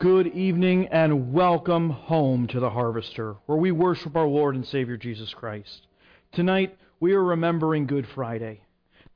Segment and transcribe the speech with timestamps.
[0.00, 4.96] Good evening and welcome home to the Harvester, where we worship our Lord and Savior
[4.96, 5.88] Jesus Christ.
[6.30, 8.60] Tonight, we are remembering Good Friday,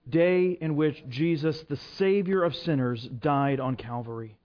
[0.09, 4.37] day in which Jesus, the Savior of sinners, died on Calvary.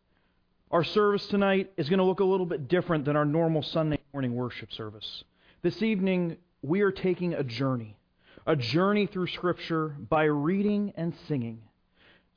[0.70, 3.98] Our service tonight is going to look a little bit different than our normal Sunday
[4.14, 5.24] morning worship service.
[5.64, 7.98] This evening, we are taking a journey,
[8.46, 11.64] a journey through Scripture by reading and singing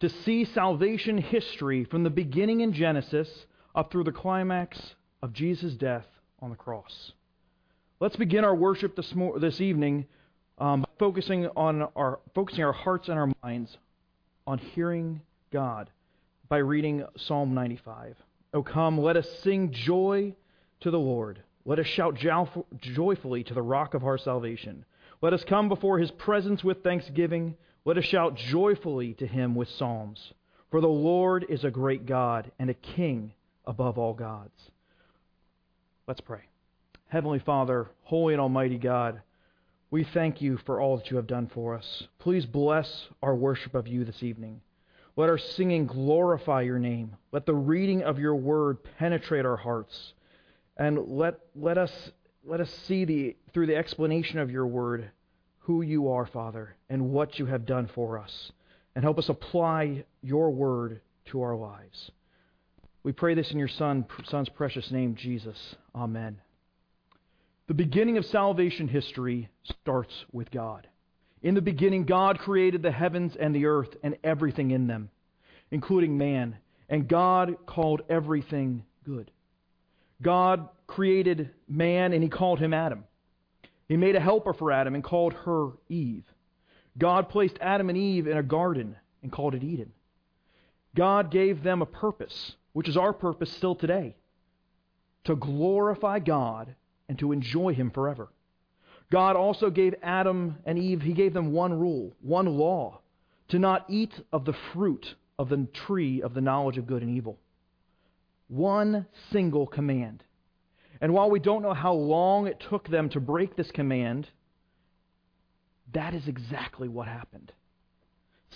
[0.01, 3.29] to see salvation history from the beginning in Genesis
[3.75, 6.07] up through the climax of Jesus' death
[6.41, 7.13] on the cross.
[8.01, 10.07] Let's begin our worship this, mo- this evening
[10.59, 13.77] um, focusing on our focusing our hearts and our minds
[14.47, 15.91] on hearing God
[16.49, 18.17] by reading Psalm 95.
[18.53, 20.35] Oh come, let us sing joy
[20.81, 21.43] to the Lord.
[21.65, 22.19] Let us shout
[22.81, 24.85] joyfully to the rock of our salvation.
[25.23, 27.57] Let us come before his presence with thanksgiving.
[27.85, 30.33] Let us shout joyfully to him with psalms.
[30.71, 33.33] For the Lord is a great God and a king
[33.67, 34.71] above all gods.
[36.07, 36.43] Let's pray.
[37.09, 39.23] Heavenly Father, holy and almighty God,
[39.91, 42.05] we thank you for all that you have done for us.
[42.19, 44.61] Please bless our worship of you this evening.
[45.17, 47.17] Let our singing glorify your name.
[47.33, 50.15] Let the reading of your word penetrate our hearts.
[50.77, 51.93] And let, let, us,
[52.45, 55.11] let us see the, through the explanation of your word
[55.59, 58.53] who you are, Father, and what you have done for us.
[58.95, 62.11] And help us apply your word to our lives.
[63.03, 65.75] We pray this in your Son, Son's precious name, Jesus.
[65.95, 66.39] Amen.
[67.67, 69.49] The beginning of salvation history
[69.83, 70.87] starts with God.
[71.43, 75.09] In the beginning, God created the heavens and the earth and everything in them,
[75.71, 76.59] including man.
[76.91, 79.31] And God called everything good.
[80.21, 83.05] God created man and he called him Adam.
[83.89, 86.25] He made a helper for Adam and called her Eve.
[86.99, 89.93] God placed Adam and Eve in a garden and called it Eden.
[90.95, 94.17] God gave them a purpose which is our purpose still today
[95.25, 96.75] to glorify God
[97.09, 98.29] and to enjoy Him forever.
[99.11, 103.01] God also gave Adam and Eve, He gave them one rule, one law
[103.49, 107.17] to not eat of the fruit of the tree of the knowledge of good and
[107.17, 107.39] evil.
[108.49, 110.25] One single command.
[111.01, 114.29] And while we don't know how long it took them to break this command,
[115.93, 117.53] that is exactly what happened.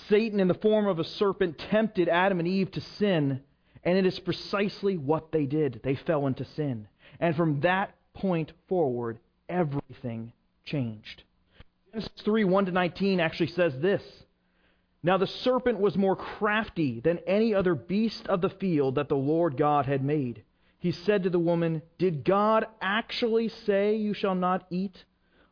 [0.08, 3.40] Satan, in the form of a serpent, tempted Adam and Eve to sin
[3.84, 5.80] and it is precisely what they did.
[5.82, 6.88] They fell into sin.
[7.20, 9.18] And from that point forward,
[9.48, 10.32] everything
[10.64, 11.22] changed.
[11.92, 14.02] Genesis 3 1 to 19 actually says this
[15.02, 19.16] Now the serpent was more crafty than any other beast of the field that the
[19.16, 20.42] Lord God had made.
[20.78, 25.04] He said to the woman, Did God actually say you shall not eat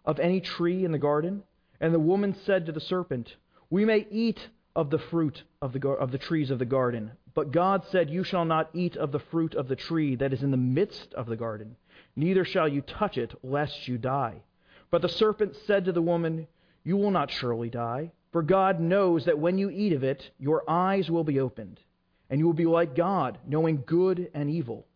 [0.05, 1.43] of any tree in the garden?
[1.81, 3.37] And the woman said to the serpent,
[3.71, 7.13] We may eat of the fruit of the, of the trees of the garden.
[7.35, 10.43] But God said, You shall not eat of the fruit of the tree that is
[10.43, 11.77] in the midst of the garden,
[12.17, 14.43] neither shall you touch it, lest you die.
[14.91, 16.47] But the serpent said to the woman,
[16.85, 20.69] You will not surely die, for God knows that when you eat of it, your
[20.69, 21.81] eyes will be opened,
[22.31, 24.87] and you will be like God, knowing good and evil.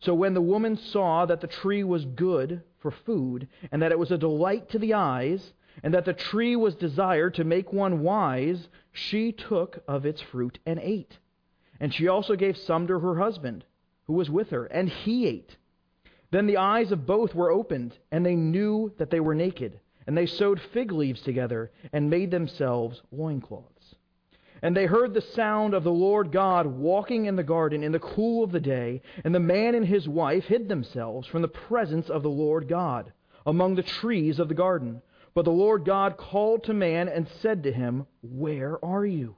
[0.00, 3.98] So when the woman saw that the tree was good for food, and that it
[3.98, 8.00] was a delight to the eyes, and that the tree was desired to make one
[8.00, 11.18] wise, she took of its fruit and ate.
[11.80, 13.64] And she also gave some to her husband,
[14.06, 15.56] who was with her, and he ate.
[16.30, 19.80] Then the eyes of both were opened, and they knew that they were naked.
[20.06, 23.94] And they sewed fig leaves together, and made themselves loincloths.
[24.62, 27.98] And they heard the sound of the Lord God walking in the garden in the
[27.98, 32.08] cool of the day, and the man and his wife hid themselves from the presence
[32.08, 33.12] of the Lord God
[33.44, 35.02] among the trees of the garden.
[35.36, 39.36] But the Lord God called to man and said to him, Where are you?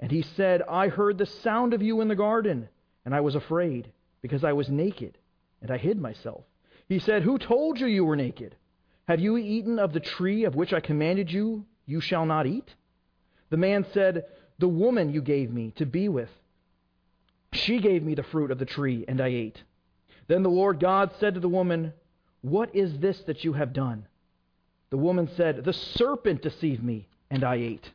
[0.00, 2.68] And he said, I heard the sound of you in the garden,
[3.04, 3.92] and I was afraid,
[4.22, 5.16] because I was naked,
[5.62, 6.42] and I hid myself.
[6.88, 8.56] He said, Who told you you were naked?
[9.06, 12.74] Have you eaten of the tree of which I commanded you, you shall not eat?
[13.50, 14.24] The man said,
[14.58, 16.30] The woman you gave me to be with,
[17.52, 19.62] she gave me the fruit of the tree, and I ate.
[20.26, 21.92] Then the Lord God said to the woman,
[22.40, 24.08] What is this that you have done?
[24.90, 27.92] The woman said, The serpent deceived me, and I ate.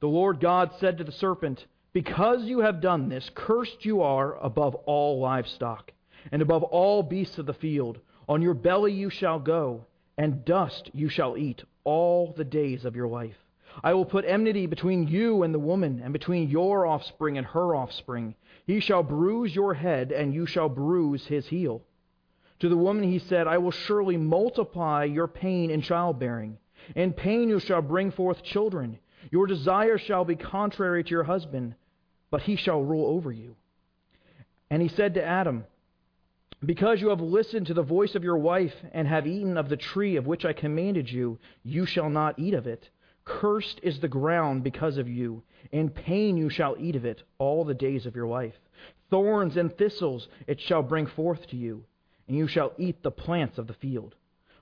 [0.00, 4.36] The Lord God said to the serpent, Because you have done this, cursed you are
[4.38, 5.92] above all livestock,
[6.30, 8.00] and above all beasts of the field.
[8.28, 9.86] On your belly you shall go,
[10.18, 13.36] and dust you shall eat all the days of your life.
[13.82, 17.74] I will put enmity between you and the woman, and between your offspring and her
[17.74, 18.34] offspring.
[18.66, 21.82] He shall bruise your head, and you shall bruise his heel.
[22.60, 26.58] To the woman he said, I will surely multiply your pain in childbearing.
[26.94, 28.98] In pain you shall bring forth children.
[29.30, 31.74] Your desire shall be contrary to your husband,
[32.30, 33.56] but he shall rule over you.
[34.70, 35.64] And he said to Adam,
[36.64, 39.76] Because you have listened to the voice of your wife and have eaten of the
[39.76, 42.90] tree of which I commanded you, you shall not eat of it.
[43.24, 45.42] Cursed is the ground because of you.
[45.72, 48.58] In pain you shall eat of it all the days of your life.
[49.08, 51.84] Thorns and thistles it shall bring forth to you,
[52.30, 54.14] and you shall eat the plants of the field.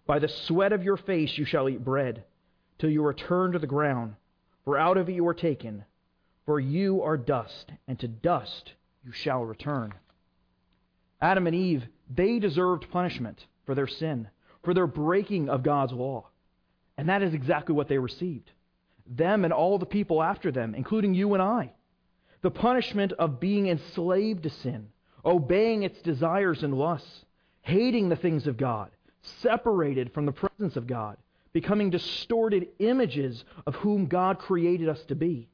[0.07, 2.25] By the sweat of your face you shall eat bread,
[2.79, 4.15] till you return to the ground,
[4.65, 5.85] for out of it you are taken.
[6.47, 8.73] For you are dust, and to dust
[9.05, 9.93] you shall return.
[11.21, 14.29] Adam and Eve, they deserved punishment for their sin,
[14.63, 16.27] for their breaking of God's law.
[16.97, 18.51] And that is exactly what they received.
[19.07, 21.73] Them and all the people after them, including you and I.
[22.41, 24.89] The punishment of being enslaved to sin,
[25.23, 27.27] obeying its desires and lusts,
[27.69, 28.91] hating the things of God,
[29.43, 31.19] separated from the presence of God,
[31.53, 35.49] becoming distorted images of whom God created us to be,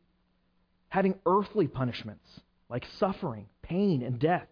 [0.89, 4.47] having earthly punishments like suffering, pain, and death.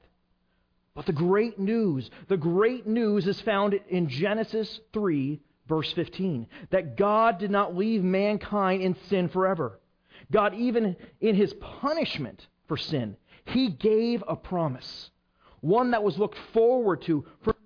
[0.94, 6.96] But the great news, the great news is found in Genesis 3, verse 15, that
[6.96, 9.78] God did not leave mankind in sin forever.
[10.30, 15.10] God, even in his punishment for sin, he gave a promise,
[15.62, 17.56] one that was looked forward to for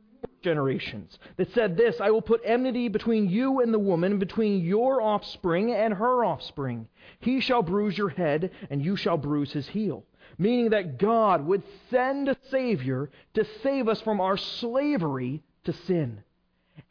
[0.42, 5.02] generations, that said this I will put enmity between you and the woman, between your
[5.02, 6.86] offspring and her offspring.
[7.18, 10.04] He shall bruise your head, and you shall bruise his heel
[10.38, 16.22] meaning that God would send a Savior to save us from our slavery to sin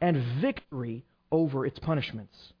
[0.00, 2.52] and victory over its punishments.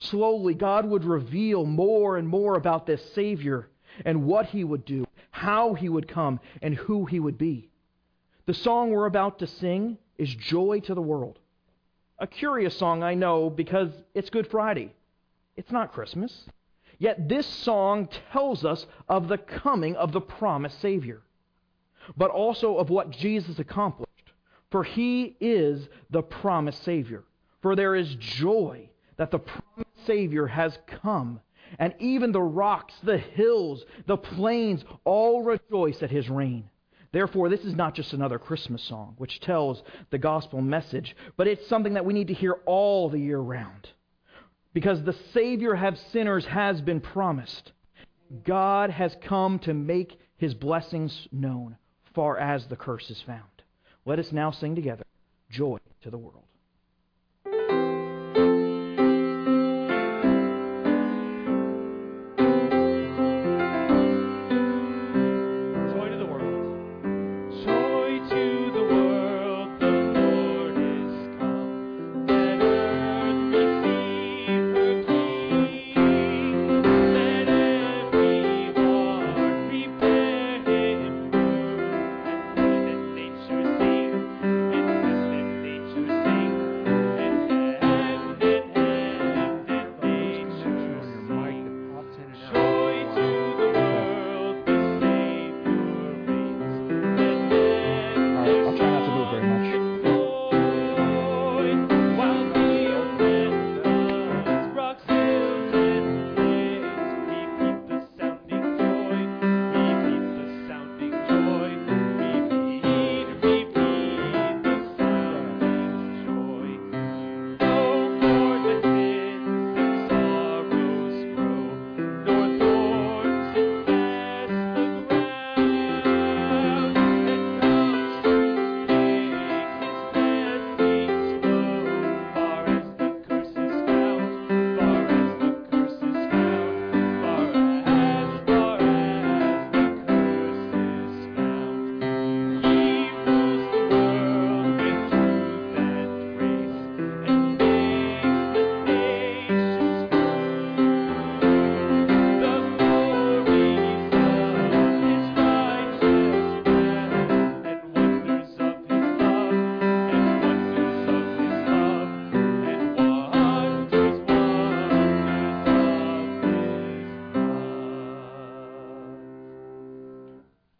[0.00, 3.68] Slowly, God would reveal more and more about this Savior
[4.04, 7.70] and what He would do, how He would come, and who He would be.
[8.46, 11.38] The song we're about to sing is Joy to the World.
[12.18, 14.92] A curious song, I know, because it's Good Friday.
[15.56, 16.44] It's not Christmas.
[16.98, 21.22] Yet this song tells us of the coming of the promised Savior,
[22.18, 24.10] but also of what Jesus accomplished.
[24.70, 27.24] For he is the promised Savior.
[27.62, 31.40] For there is joy that the promised Savior has come,
[31.78, 36.68] and even the rocks, the hills, the plains all rejoice at his reign.
[37.14, 41.68] Therefore, this is not just another Christmas song which tells the gospel message, but it's
[41.68, 43.88] something that we need to hear all the year round
[44.72, 47.70] because the Savior of sinners has been promised.
[48.44, 51.76] God has come to make his blessings known,
[52.16, 53.62] far as the curse is found.
[54.04, 55.04] Let us now sing together
[55.50, 56.43] Joy to the World.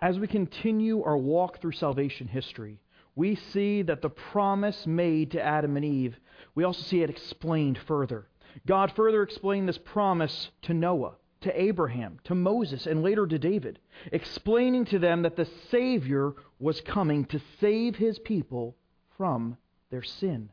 [0.04, 2.78] As we continue our walk through salvation history,
[3.16, 6.20] we see that the promise made to Adam and Eve,
[6.54, 8.26] we also see it explained further.
[8.66, 13.78] God further explained this promise to Noah, to Abraham, to Moses, and later to David,
[14.12, 18.76] explaining to them that the Savior was coming to save his people
[19.16, 19.56] from
[19.88, 20.50] their sin.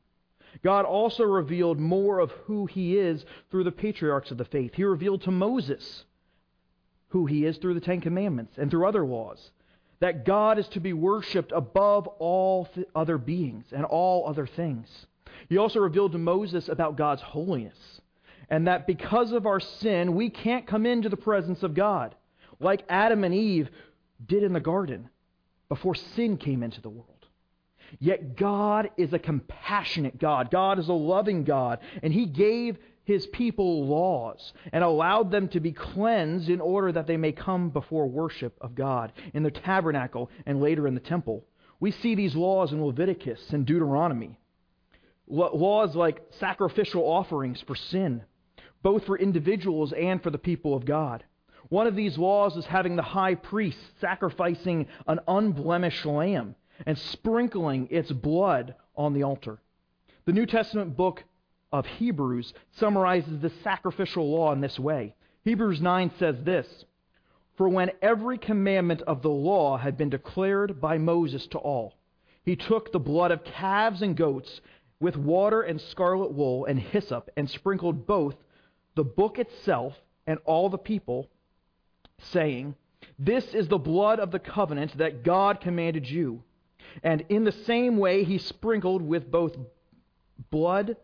[0.64, 4.76] God also revealed more of who he is through the patriarchs of the faith.
[4.76, 6.06] He revealed to Moses
[7.12, 9.52] who he is through the Ten Commandments and through other laws.
[10.02, 14.88] that God is to be worshiped above all th- other beings and all other things.
[15.48, 18.02] He also revealed to Moses about God's holiness,
[18.50, 22.16] and that because of our sin, we can't come into the presence of God,
[22.60, 23.70] like Adam and Eve
[24.26, 25.10] did in the garden
[25.70, 27.08] before sin came into the world.
[28.00, 30.50] Yet God is a compassionate God.
[30.50, 35.60] God is a loving God, and He gave his people laws and allowed them to
[35.60, 40.30] be cleansed in order that they may come before worship of God in the tabernacle
[40.46, 41.46] and later in the temple.
[41.80, 44.40] We see these laws in Leviticus and Deuteronomy.
[45.28, 48.24] Laws like sacrificial offerings for sin,
[48.84, 51.24] both for individuals and for the people of God.
[51.70, 56.56] One of these laws is having the high priest sacrificing an unblemished lamb
[56.86, 59.60] and sprinkling its blood on the altar.
[60.26, 61.24] The New Testament book
[61.72, 65.16] of Hebrews summarizes the sacrificial law in this way.
[65.44, 66.68] Hebrews 9 says this
[67.58, 71.96] For when every commandment of the law had been declared by Moses to all,
[72.44, 74.62] he took the blood of calves and goats
[75.00, 78.36] with water and scarlet wool and hyssop and sprinkled both
[78.96, 79.96] the book itself
[80.28, 81.28] and all the people,
[82.20, 82.76] saying,
[83.18, 86.44] This is the blood of the covenant that God commanded you.
[87.04, 89.56] And in the same way he sprinkled with both
[90.52, 90.98] blood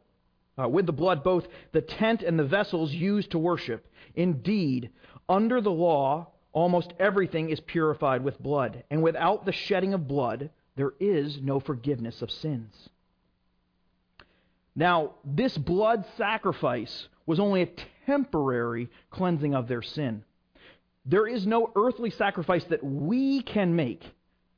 [0.61, 3.87] uh, with the blood both the tent and the vessels used to worship.
[4.15, 4.89] Indeed,
[5.29, 10.49] under the law, almost everything is purified with blood, and without the shedding of blood,
[10.75, 12.89] there is no forgiveness of sins.
[14.75, 17.71] Now, this blood sacrifice was only a
[18.05, 20.23] temporary cleansing of their sin.
[21.05, 24.03] There is no earthly sacrifice that we can make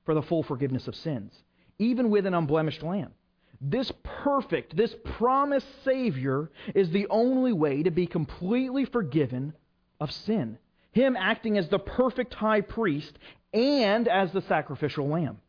[0.05, 1.33] for the full forgiveness of sins,
[1.77, 3.13] even with an unblemished lamb.
[3.61, 9.53] This perfect, this promised Savior is the only way to be completely forgiven
[9.99, 10.57] of sin.
[10.91, 13.19] Him acting as the perfect high priest
[13.53, 15.39] and as the sacrificial lamb.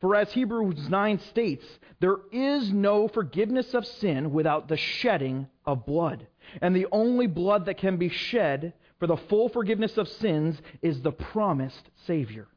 [0.00, 1.64] For as Hebrews 9 states,
[2.00, 6.26] there is no forgiveness of sin without the shedding of blood.
[6.60, 11.00] And the only blood that can be shed for the full forgiveness of sins is
[11.00, 12.48] the promised Savior.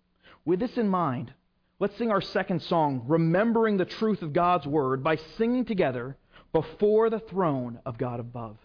[0.46, 1.34] With this in mind,
[1.79, 6.17] Let's sing our second song, remembering the truth of God's word, by singing together
[6.51, 8.57] before the throne of God above.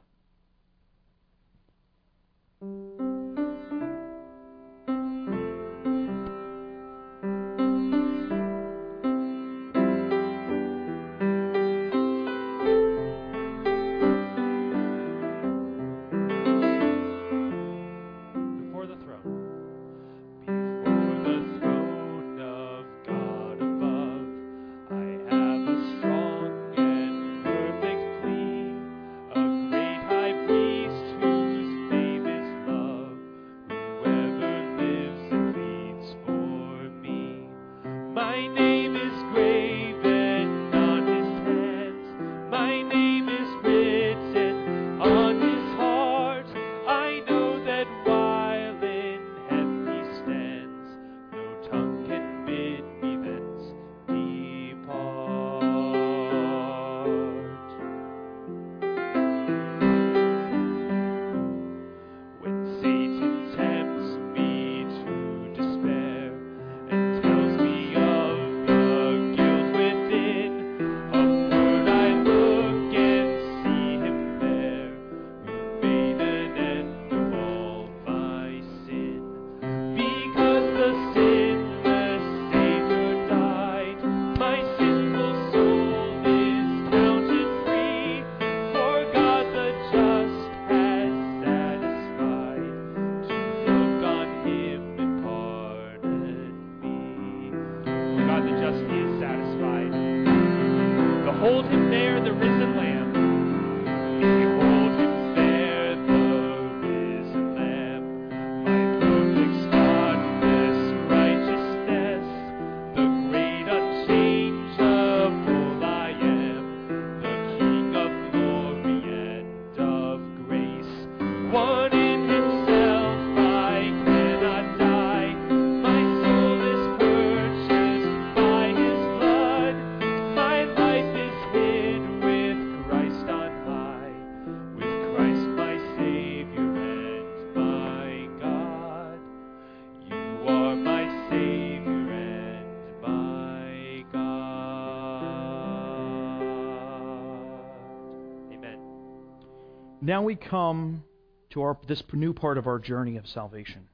[150.13, 151.05] Now we come
[151.53, 153.89] to our, this new part of our journey of salvation.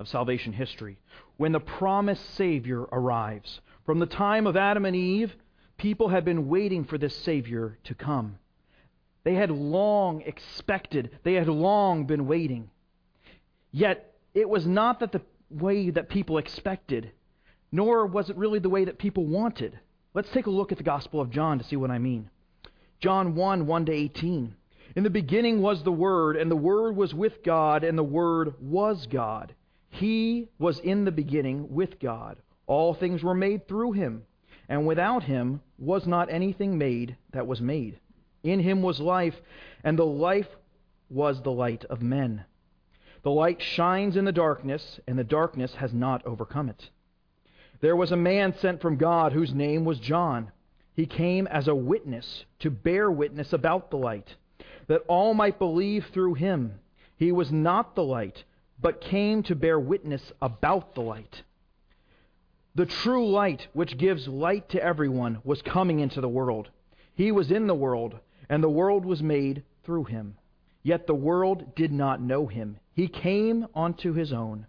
[0.00, 0.98] of salvation history,
[1.36, 3.60] when the promised Savior arrives.
[3.86, 5.32] From the time of Adam and Eve,
[5.76, 8.40] people had been waiting for this Savior to come.
[9.22, 12.68] They had long expected, they had long been waiting.
[13.70, 17.12] Yet, it was not that the way that people expected,
[17.70, 19.78] nor was it really the way that people wanted.
[20.14, 22.28] Let's take a look at the Gospel of John to see what I mean.
[22.98, 24.56] John 1 1 to 18.
[24.96, 28.54] In the beginning was the Word, and the Word was with God, and the Word
[28.60, 29.54] was God.
[29.90, 32.38] He was in the beginning with God.
[32.66, 34.22] All things were made through him,
[34.68, 38.00] and without him was not anything made that was made.
[38.42, 39.40] In him was life,
[39.84, 40.48] and the life
[41.08, 42.44] was the light of men.
[43.22, 46.90] The light shines in the darkness, and the darkness has not overcome it.
[47.80, 50.52] There was a man sent from God whose name was John.
[50.94, 54.36] He came as a witness to bear witness about the light,
[54.90, 56.74] that all might believe through him.
[57.16, 58.42] He was not the light
[58.82, 61.44] but came to bear witness about the light.
[62.74, 66.70] The true light, which gives light to everyone, was coming into the world.
[67.14, 68.18] He was in the world,
[68.48, 70.36] and the world was made through him.
[70.82, 72.78] Yet the world did not know him.
[72.92, 74.66] He came unto his own,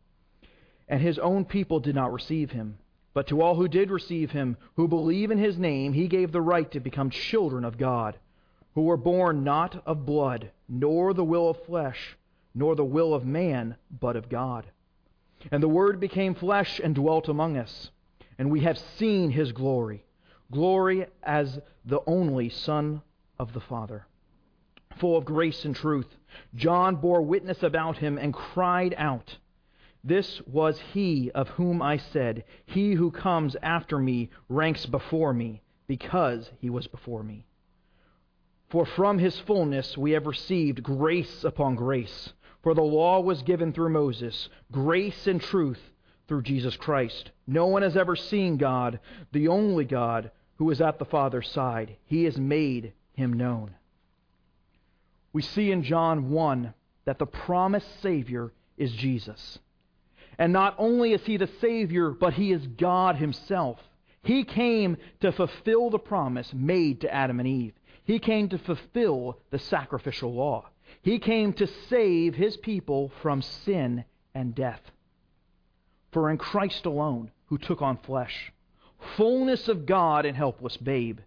[0.87, 2.77] and his own people did not receive him.
[3.15, 6.41] But to all who did receive him, who believe in his name, he gave the
[6.41, 8.19] right to become children of God,
[8.73, 12.17] who were born not of blood, nor the will of flesh
[12.53, 14.65] nor the will of man, but of God.
[15.51, 17.89] And the Word became flesh and dwelt among us,
[18.37, 20.05] and we have seen his glory
[20.51, 23.01] glory as the only Son
[23.39, 24.05] of the Father.
[24.97, 26.17] Full of grace and truth,
[26.53, 29.37] John bore witness about him and cried out,
[30.03, 35.61] This was he of whom I said, He who comes after me ranks before me,
[35.87, 37.45] because he was before me.
[38.71, 42.33] For from his fullness we have received grace upon grace.
[42.63, 45.79] For the law was given through Moses, grace and truth
[46.27, 47.31] through Jesus Christ.
[47.45, 48.99] No one has ever seen God,
[49.33, 51.97] the only God who is at the Father's side.
[52.05, 53.75] He has made him known.
[55.33, 56.73] We see in John 1
[57.05, 59.59] that the promised Savior is Jesus.
[60.37, 63.79] And not only is he the Savior, but he is God himself.
[64.23, 67.73] He came to fulfill the promise made to Adam and Eve.
[68.03, 70.69] He came to fulfill the sacrificial law.
[71.01, 74.81] He came to save his people from sin and death.
[76.11, 78.51] For in Christ alone, who took on flesh,
[79.15, 81.19] fullness of God and helpless babe,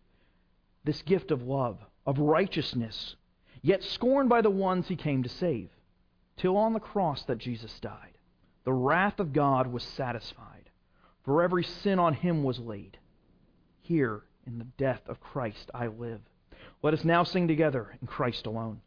[0.85, 3.17] this gift of love, of righteousness,
[3.63, 5.71] yet scorned by the ones he came to save,
[6.37, 8.19] till on the cross that Jesus died,
[8.65, 10.71] the wrath of God was satisfied,
[11.25, 12.99] for every sin on him was laid.
[13.81, 16.21] Here, in the death of Christ, I live.
[16.83, 18.81] Let us now sing together in Christ alone.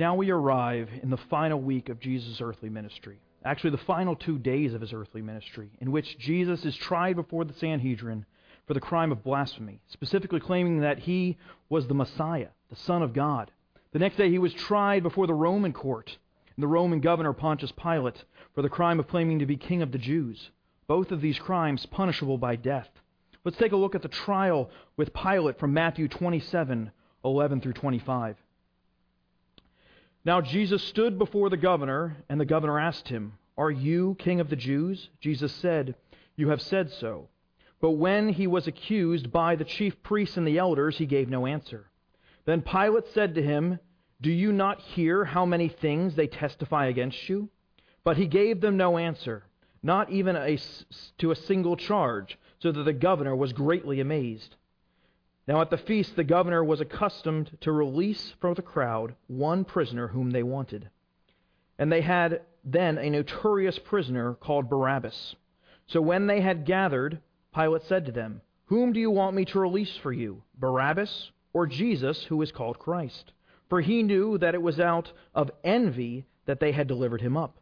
[0.00, 3.18] Now we arrive in the final week of Jesus' earthly ministry.
[3.44, 7.44] Actually, the final two days of his earthly ministry, in which Jesus is tried before
[7.44, 8.24] the Sanhedrin
[8.66, 11.36] for the crime of blasphemy, specifically claiming that he
[11.68, 13.50] was the Messiah, the Son of God.
[13.92, 16.16] The next day, he was tried before the Roman court
[16.56, 19.92] and the Roman governor Pontius Pilate for the crime of claiming to be king of
[19.92, 20.48] the Jews.
[20.86, 22.88] Both of these crimes punishable by death.
[23.44, 26.90] Let's take a look at the trial with Pilate from Matthew 27
[27.22, 28.38] 11 through 25.
[30.24, 34.50] Now Jesus stood before the governor, and the governor asked him, Are you king of
[34.50, 35.08] the Jews?
[35.20, 35.94] Jesus said,
[36.36, 37.28] You have said so.
[37.80, 41.46] But when he was accused by the chief priests and the elders, he gave no
[41.46, 41.90] answer.
[42.44, 43.78] Then Pilate said to him,
[44.20, 47.48] Do you not hear how many things they testify against you?
[48.04, 49.44] But he gave them no answer,
[49.82, 50.58] not even a,
[51.18, 54.56] to a single charge, so that the governor was greatly amazed.
[55.50, 60.06] Now at the feast, the governor was accustomed to release from the crowd one prisoner
[60.06, 60.90] whom they wanted.
[61.76, 65.34] And they had then a notorious prisoner called Barabbas.
[65.88, 67.18] So when they had gathered,
[67.52, 71.66] Pilate said to them, Whom do you want me to release for you, Barabbas or
[71.66, 73.32] Jesus, who is called Christ?
[73.68, 77.58] For he knew that it was out of envy that they had delivered him up.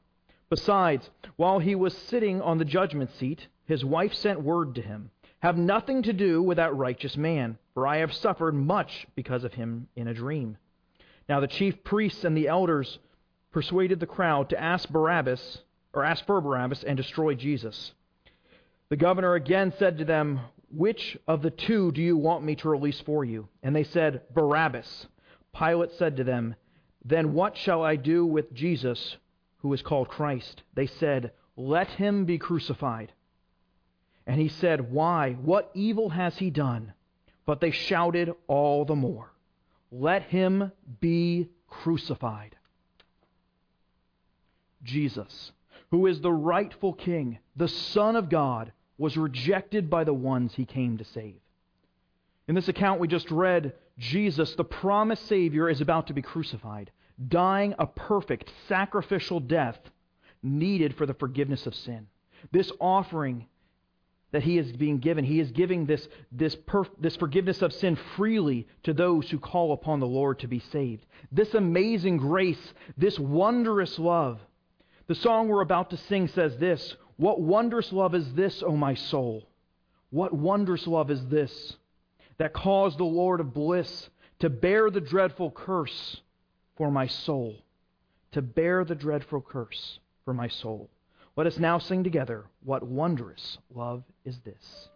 [0.50, 5.10] Besides, while he was sitting on the judgment seat, his wife sent word to him
[5.40, 9.54] Have nothing to do with that righteous man, for I have suffered much because of
[9.54, 10.56] him in a dream.
[11.28, 12.98] Now the chief priests and the elders
[13.52, 15.58] persuaded the crowd to ask Barabbas,
[15.92, 17.92] or ask for Barabbas, and destroy Jesus.
[18.88, 22.68] The governor again said to them, Which of the two do you want me to
[22.68, 23.48] release for you?
[23.62, 25.06] And they said, Barabbas.
[25.56, 26.56] Pilate said to them,
[27.04, 29.16] Then what shall I do with Jesus,
[29.58, 30.62] who is called Christ?
[30.74, 33.12] They said, Let him be crucified.
[34.28, 35.32] And he said, Why?
[35.32, 36.92] What evil has he done?
[37.46, 39.32] But they shouted all the more,
[39.90, 42.54] Let him be crucified.
[44.84, 45.50] Jesus,
[45.90, 50.66] who is the rightful king, the Son of God, was rejected by the ones he
[50.66, 51.40] came to save.
[52.46, 56.90] In this account we just read, Jesus, the promised Savior, is about to be crucified,
[57.28, 59.78] dying a perfect sacrificial death
[60.42, 62.06] needed for the forgiveness of sin.
[62.52, 63.46] This offering
[64.30, 67.96] that he is being given, he is giving this, this, perf- this forgiveness of sin
[68.16, 71.06] freely to those who call upon the Lord to be saved.
[71.32, 74.38] This amazing grace, this wondrous love.
[75.06, 78.94] The song we're about to sing says this What wondrous love is this, O my
[78.94, 79.48] soul?
[80.10, 81.76] What wondrous love is this
[82.36, 84.08] that caused the Lord of bliss
[84.40, 86.20] to bear the dreadful curse
[86.76, 87.56] for my soul?
[88.32, 90.90] To bear the dreadful curse for my soul.
[91.38, 94.88] Let us now sing together, What wondrous love is this?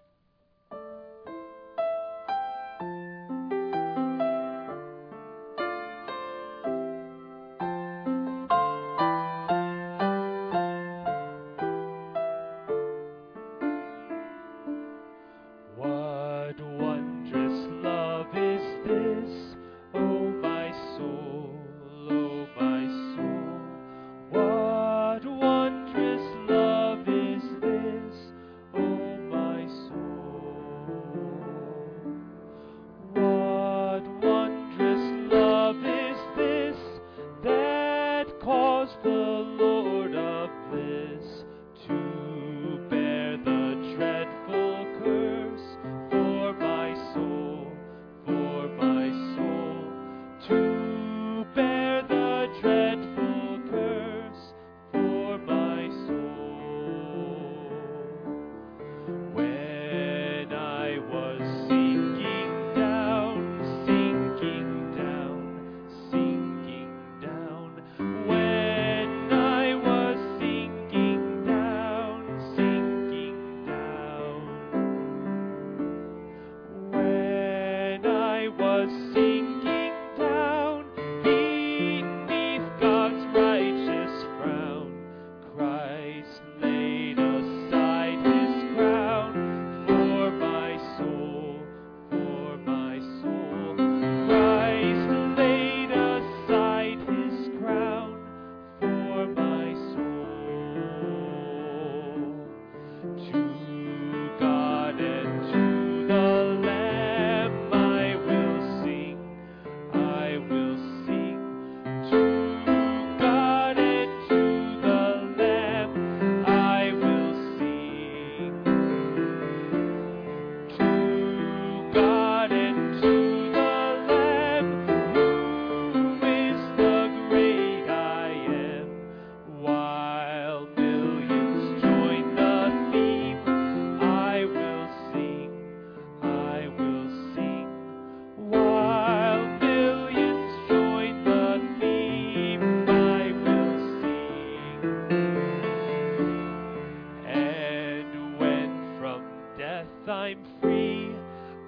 [149.83, 151.11] death I'm free.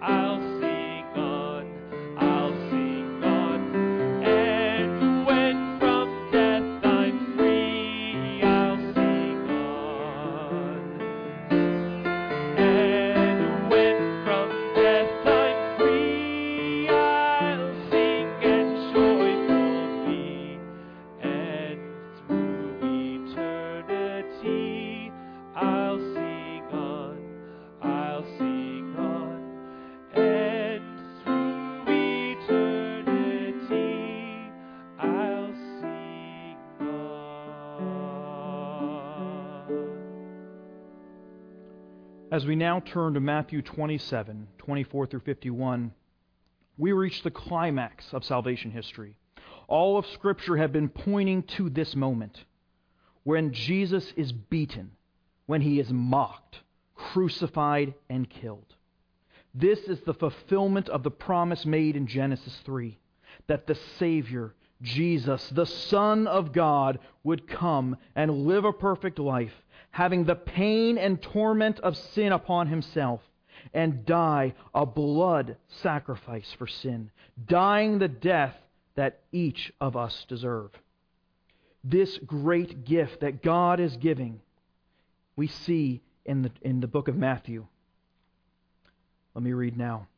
[0.02, 0.53] I'll
[42.34, 45.92] As we now turn to Matthew 27, 24 through 51,
[46.76, 49.16] we reach the climax of salvation history.
[49.68, 52.44] All of Scripture had been pointing to this moment
[53.22, 54.90] when Jesus is beaten,
[55.46, 56.58] when he is mocked,
[56.96, 58.74] crucified, and killed.
[59.54, 62.98] This is the fulfillment of the promise made in Genesis 3
[63.46, 69.54] that the Savior, Jesus, the Son of God, would come and live a perfect life,
[69.94, 73.20] having the pain and torment of sin upon himself,
[73.72, 77.08] and die a blood sacrifice for sin,
[77.46, 78.56] dying the death
[78.96, 80.72] that each of us deserve.
[81.84, 84.40] This great gift that God is giving,
[85.36, 87.64] we see in the, in the book of Matthew.
[89.32, 90.08] Let me read now.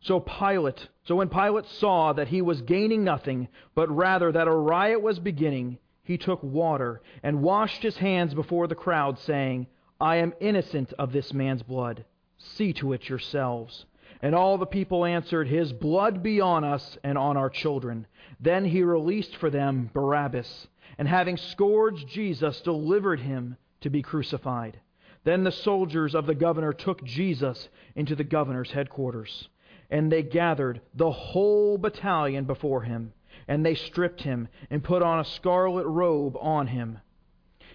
[0.00, 4.50] So Pilate, so when Pilate saw that he was gaining nothing, but rather that a
[4.50, 5.76] riot was beginning,
[6.10, 9.68] he took water and washed his hands before the crowd, saying,
[10.00, 12.04] I am innocent of this man's blood.
[12.36, 13.86] See to it yourselves.
[14.20, 18.08] And all the people answered, His blood be on us and on our children.
[18.40, 20.66] Then he released for them Barabbas,
[20.98, 24.80] and having scourged Jesus, delivered him to be crucified.
[25.22, 29.48] Then the soldiers of the governor took Jesus into the governor's headquarters.
[29.90, 33.12] And they gathered the whole battalion before him.
[33.48, 36.98] And they stripped him and put on a scarlet robe on him.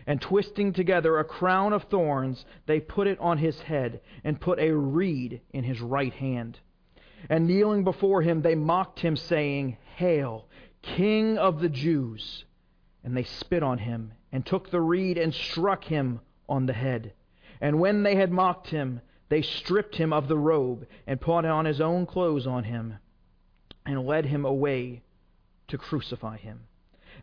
[0.08, 4.60] And twisting together a crown of thorns, they put it on his head and put
[4.60, 6.60] a reed in his right hand.
[7.30, 10.48] And kneeling before him, they mocked him, saying, Hail,
[10.82, 12.46] King of the Jews!
[13.04, 17.14] And they spit on him and took the reed and struck him on the head.
[17.62, 21.66] And when they had mocked him, they stripped him of the robe and put on
[21.66, 23.00] his own clothes on him
[23.86, 25.02] and led him away
[25.68, 26.62] to crucify him.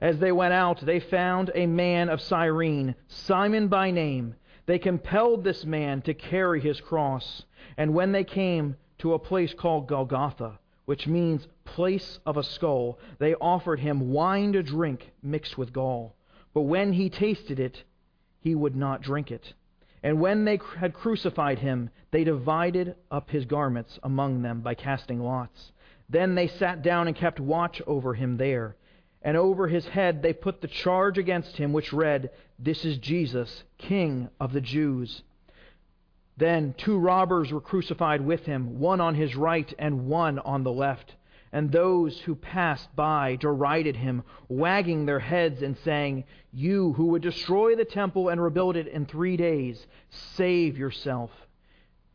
[0.00, 4.34] As they went out, they found a man of Cyrene, Simon by name.
[4.66, 7.44] They compelled this man to carry his cross.
[7.76, 12.98] And when they came to a place called Golgotha, which means place of a skull,
[13.18, 16.16] they offered him wine to drink mixed with gall.
[16.54, 17.84] But when he tasted it,
[18.40, 19.54] he would not drink it.
[20.02, 25.20] And when they had crucified him, they divided up his garments among them by casting
[25.20, 25.70] lots.
[26.12, 28.76] Then they sat down and kept watch over him there.
[29.22, 33.64] And over his head they put the charge against him, which read, This is Jesus,
[33.78, 35.22] King of the Jews.
[36.36, 40.72] Then two robbers were crucified with him, one on his right and one on the
[40.72, 41.16] left.
[41.50, 47.22] And those who passed by derided him, wagging their heads and saying, You who would
[47.22, 51.30] destroy the temple and rebuild it in three days, save yourself.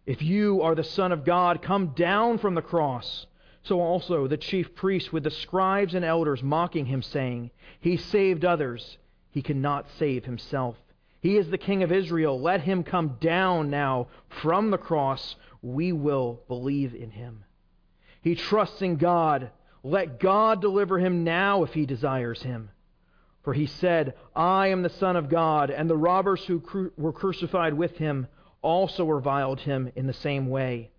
[0.05, 3.25] If you are the Son of God, come down from the cross.
[3.67, 7.51] So also the chief priests with the scribes and elders mocking him, saying,
[7.81, 8.97] He saved others,
[9.29, 10.77] he cannot save himself.
[11.19, 12.39] He is the King of Israel.
[12.39, 14.07] Let him come down now
[14.41, 15.35] from the cross.
[15.61, 17.43] We will believe in him.
[18.21, 19.51] He trusts in God.
[19.83, 22.69] Let God deliver him now if he desires him.
[23.43, 27.13] For he said, I am the Son of God, and the robbers who cru- were
[27.13, 28.27] crucified with him
[28.61, 30.91] also reviled him in the same way.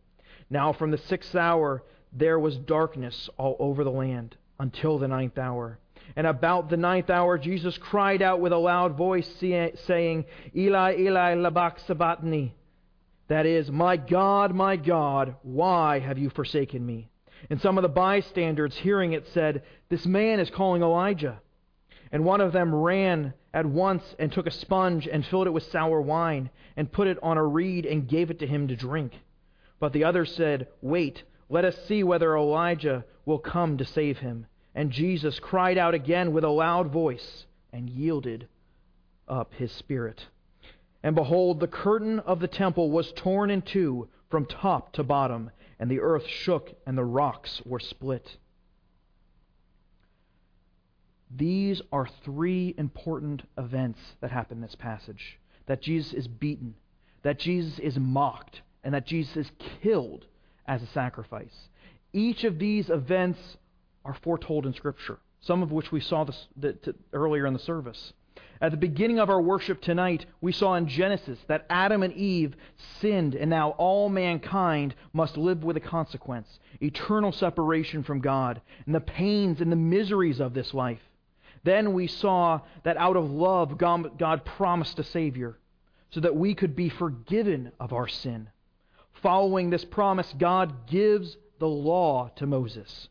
[0.51, 5.39] Now from the sixth hour there was darkness all over the land until the ninth
[5.39, 5.79] hour.
[6.17, 10.25] And about the ninth hour Jesus cried out with a loud voice, saying,
[10.57, 12.55] Eli, Eli, lama sabachthani.
[13.29, 17.11] That is, My God, my God, why have you forsaken me?
[17.51, 21.41] And some of the bystanders, hearing it, said, This man is calling Elijah.
[22.11, 25.65] And one of them ran at once and took a sponge and filled it with
[25.65, 29.13] sour wine and put it on a reed and gave it to him to drink.
[29.79, 34.47] But the other said, Wait, let us see whether Elijah will come to save him.
[34.75, 38.49] And Jesus cried out again with a loud voice and yielded
[39.27, 40.27] up his spirit.
[41.03, 45.51] And behold, the curtain of the temple was torn in two from top to bottom
[45.79, 48.37] and the earth shook, and the rocks were split.
[51.35, 56.75] These are three important events that happen in this passage that Jesus is beaten,
[57.23, 59.51] that Jesus is mocked, and that Jesus is
[59.83, 60.25] killed
[60.69, 61.69] as a sacrifice.
[62.13, 63.41] Each of these events
[64.05, 67.59] are foretold in Scripture, some of which we saw this, the, to, earlier in the
[67.59, 68.13] service.
[68.61, 72.55] At the beginning of our worship tonight, we saw in Genesis that Adam and Eve
[73.01, 78.95] sinned, and now all mankind must live with a consequence eternal separation from God, and
[78.95, 81.01] the pains and the miseries of this life.
[81.65, 85.59] Then we saw that out of love, God promised a Savior
[86.11, 88.49] so that we could be forgiven of our sin.
[89.23, 93.09] Following this promise, God gives the law to Moses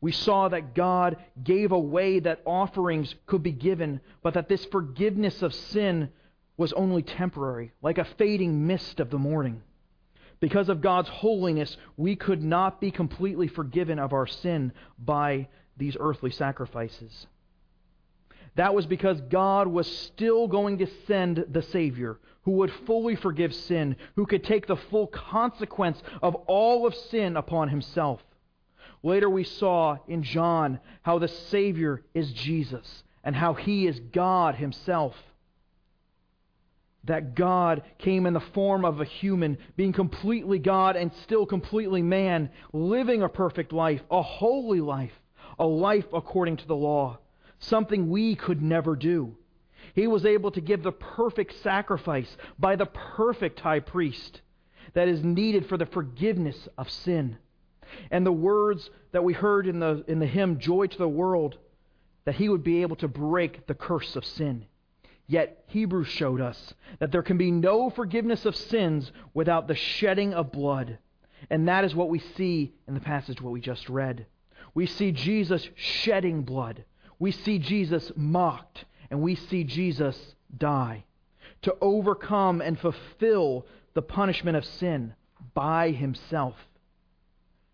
[0.00, 4.64] we saw that God gave a way that offerings could be given, but that this
[4.66, 6.10] forgiveness of sin
[6.56, 9.62] was only temporary, like a fading mist of the morning.
[10.40, 15.98] Because of God's holiness, we could not be completely forgiven of our sin by these
[16.00, 17.26] earthly sacrifices.
[18.56, 22.18] That was because God was still going to send the Savior
[22.50, 27.36] who would fully forgive sin, who could take the full consequence of all of sin
[27.36, 28.20] upon himself.
[29.04, 34.56] Later, we saw in John how the Savior is Jesus and how he is God
[34.56, 35.14] himself.
[37.04, 42.02] That God came in the form of a human, being completely God and still completely
[42.02, 45.12] man, living a perfect life, a holy life,
[45.56, 47.20] a life according to the law,
[47.60, 49.36] something we could never do.
[49.94, 54.40] He was able to give the perfect sacrifice by the perfect high priest
[54.94, 57.38] that is needed for the forgiveness of sin.
[58.10, 61.58] And the words that we heard in the, in the hymn, Joy to the World,
[62.24, 64.66] that he would be able to break the curse of sin.
[65.26, 70.34] Yet Hebrews showed us that there can be no forgiveness of sins without the shedding
[70.34, 70.98] of blood.
[71.48, 74.26] And that is what we see in the passage what we just read.
[74.74, 76.84] We see Jesus shedding blood.
[77.18, 80.16] We see Jesus mocked and we see Jesus
[80.56, 81.04] die
[81.62, 85.14] to overcome and fulfill the punishment of sin
[85.54, 86.54] by himself.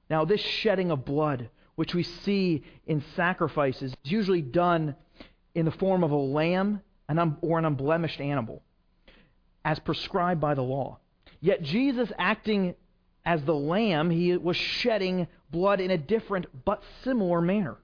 [0.08, 4.96] Now, this shedding of blood, which we see in sacrifices, is usually done
[5.54, 8.62] in the form of a lamb and um, or an unblemished animal,
[9.64, 10.98] as prescribed by the law.
[11.40, 12.74] Yet Jesus, acting
[13.24, 17.76] as the lamb, he was shedding blood in a different but similar manner.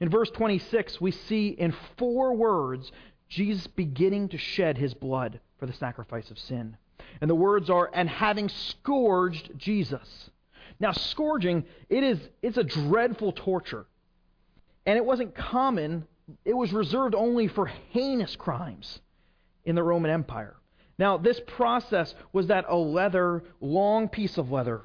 [0.00, 2.90] In verse 26, we see in four words
[3.28, 6.76] Jesus beginning to shed his blood for the sacrifice of sin.
[7.20, 10.30] And the words are, and having scourged Jesus.
[10.78, 13.86] Now, scourging, it is, it's a dreadful torture.
[14.84, 16.06] And it wasn't common,
[16.44, 19.00] it was reserved only for heinous crimes
[19.64, 20.56] in the Roman Empire.
[20.98, 24.82] Now, this process was that a leather, long piece of leather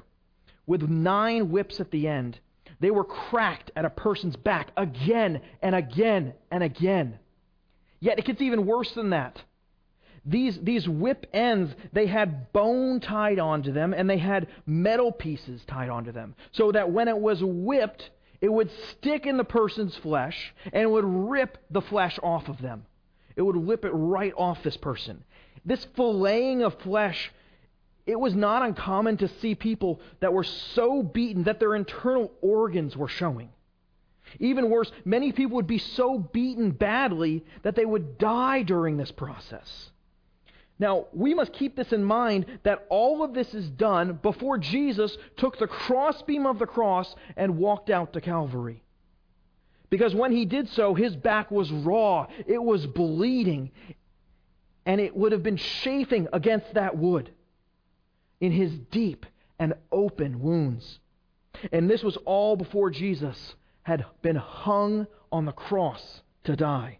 [0.66, 2.38] with nine whips at the end
[2.82, 7.18] they were cracked at a person's back again and again and again.
[8.00, 9.40] Yet it gets even worse than that.
[10.26, 15.62] These, these whip ends, they had bone tied onto them and they had metal pieces
[15.68, 16.34] tied onto them.
[16.50, 18.10] So that when it was whipped,
[18.40, 22.84] it would stick in the person's flesh and would rip the flesh off of them.
[23.36, 25.22] It would whip it right off this person.
[25.64, 27.30] This filleting of flesh
[28.06, 32.96] it was not uncommon to see people that were so beaten that their internal organs
[32.96, 33.50] were showing.
[34.40, 39.12] Even worse, many people would be so beaten badly that they would die during this
[39.12, 39.90] process.
[40.78, 45.16] Now, we must keep this in mind that all of this is done before Jesus
[45.36, 48.82] took the crossbeam of the cross and walked out to Calvary.
[49.90, 53.70] Because when he did so, his back was raw, it was bleeding,
[54.86, 57.30] and it would have been chafing against that wood
[58.42, 59.24] in his deep
[59.58, 60.98] and open wounds.
[61.70, 66.98] And this was all before Jesus had been hung on the cross to die.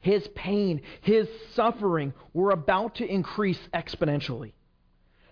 [0.00, 4.52] His pain, his suffering were about to increase exponentially.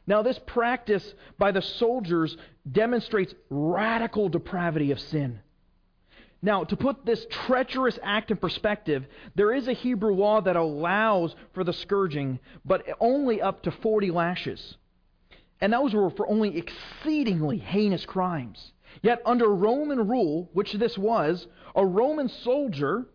[0.07, 2.37] Now, this practice by the soldiers
[2.71, 5.41] demonstrates radical depravity of sin.
[6.41, 11.35] Now, to put this treacherous act in perspective, there is a Hebrew law that allows
[11.53, 14.77] for the scourging, but only up to 40 lashes.
[15.61, 18.73] And those were for only exceedingly heinous crimes.
[19.03, 23.07] Yet, under Roman rule, which this was, a Roman soldier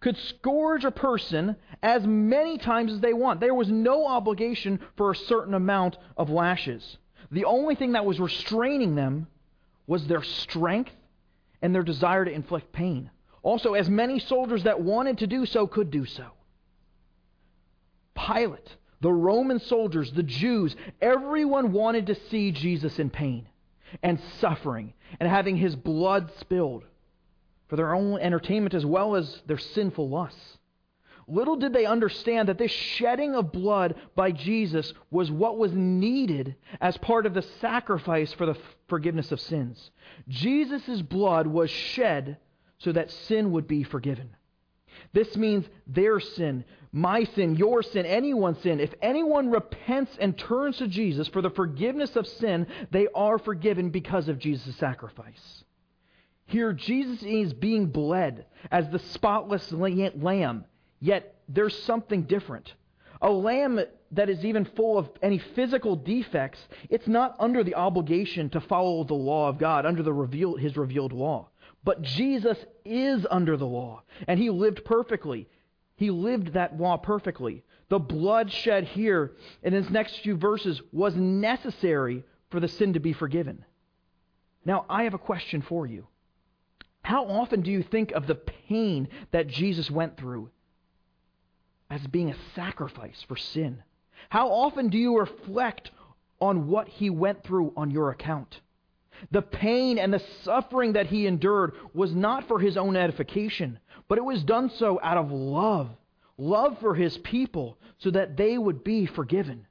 [0.00, 3.40] could scourge a person as many times as they want.
[3.40, 6.98] There was no obligation for a certain amount of lashes.
[7.32, 9.26] The only thing that was restraining them
[9.88, 10.92] was their strength
[11.62, 13.10] and their desire to inflict pain.
[13.42, 16.26] Also, as many soldiers that wanted to do so could do so.
[18.14, 23.46] Pilate, the Roman soldiers, the Jews, everyone wanted to see Jesus in pain
[24.02, 26.84] and suffering and having his blood spilled
[27.68, 30.57] for their own entertainment as well as their sinful lusts.
[31.28, 36.56] Little did they understand that this shedding of blood by Jesus was what was needed
[36.80, 38.56] as part of the sacrifice for the
[38.88, 39.90] forgiveness of sins.
[40.28, 42.38] Jesus' blood was shed
[42.78, 44.30] so that sin would be forgiven.
[45.12, 48.80] This means their sin, my sin, your sin, anyone's sin.
[48.80, 53.90] If anyone repents and turns to Jesus for the forgiveness of sin, they are forgiven
[53.90, 55.64] because of Jesus' sacrifice.
[56.46, 60.64] Here, Jesus is being bled as the spotless lamb
[61.00, 62.74] Yet there's something different.
[63.20, 63.80] A lamb
[64.12, 69.04] that is even full of any physical defects, it's not under the obligation to follow
[69.04, 71.48] the law of God, under the revealed, his revealed law.
[71.84, 75.48] But Jesus is under the law, and he lived perfectly.
[75.96, 77.64] He lived that law perfectly.
[77.88, 79.32] The blood shed here
[79.62, 83.64] in his next few verses was necessary for the sin to be forgiven.
[84.64, 86.06] Now, I have a question for you.
[87.02, 90.50] How often do you think of the pain that Jesus went through
[91.90, 93.82] as being a sacrifice for sin?
[94.28, 95.90] How often do you reflect
[96.40, 98.60] on what he went through on your account?
[99.30, 104.18] The pain and the suffering that he endured was not for his own edification, but
[104.18, 105.88] it was done so out of love
[106.38, 109.66] love for his people, so that they would be forgiven.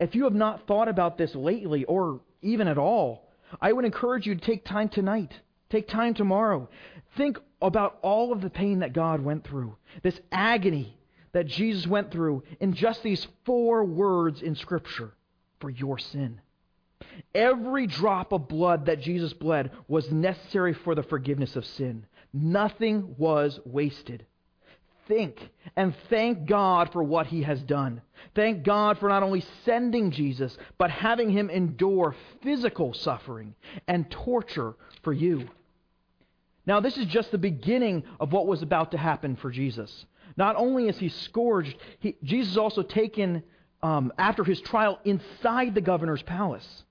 [0.00, 3.28] If you have not thought about this lately or even at all,
[3.60, 5.32] I would encourage you to take time tonight,
[5.68, 6.68] take time tomorrow.
[7.16, 10.96] Think about all of the pain that God went through, this agony
[11.32, 15.12] that Jesus went through in just these four words in Scripture
[15.60, 16.40] for your sin.
[17.34, 22.06] Every drop of blood that Jesus bled was necessary for the forgiveness of sin.
[22.32, 24.26] Nothing was wasted.
[25.08, 28.00] Think and thank God for what he has done.
[28.34, 33.54] Thank God for not only sending Jesus, but having him endure physical suffering
[33.88, 35.48] and torture for you.
[36.66, 40.04] Now, this is just the beginning of what was about to happen for Jesus.
[40.40, 43.42] Not only is he scourged, he, Jesus is also taken
[43.82, 46.84] um, after his trial inside the governor's palace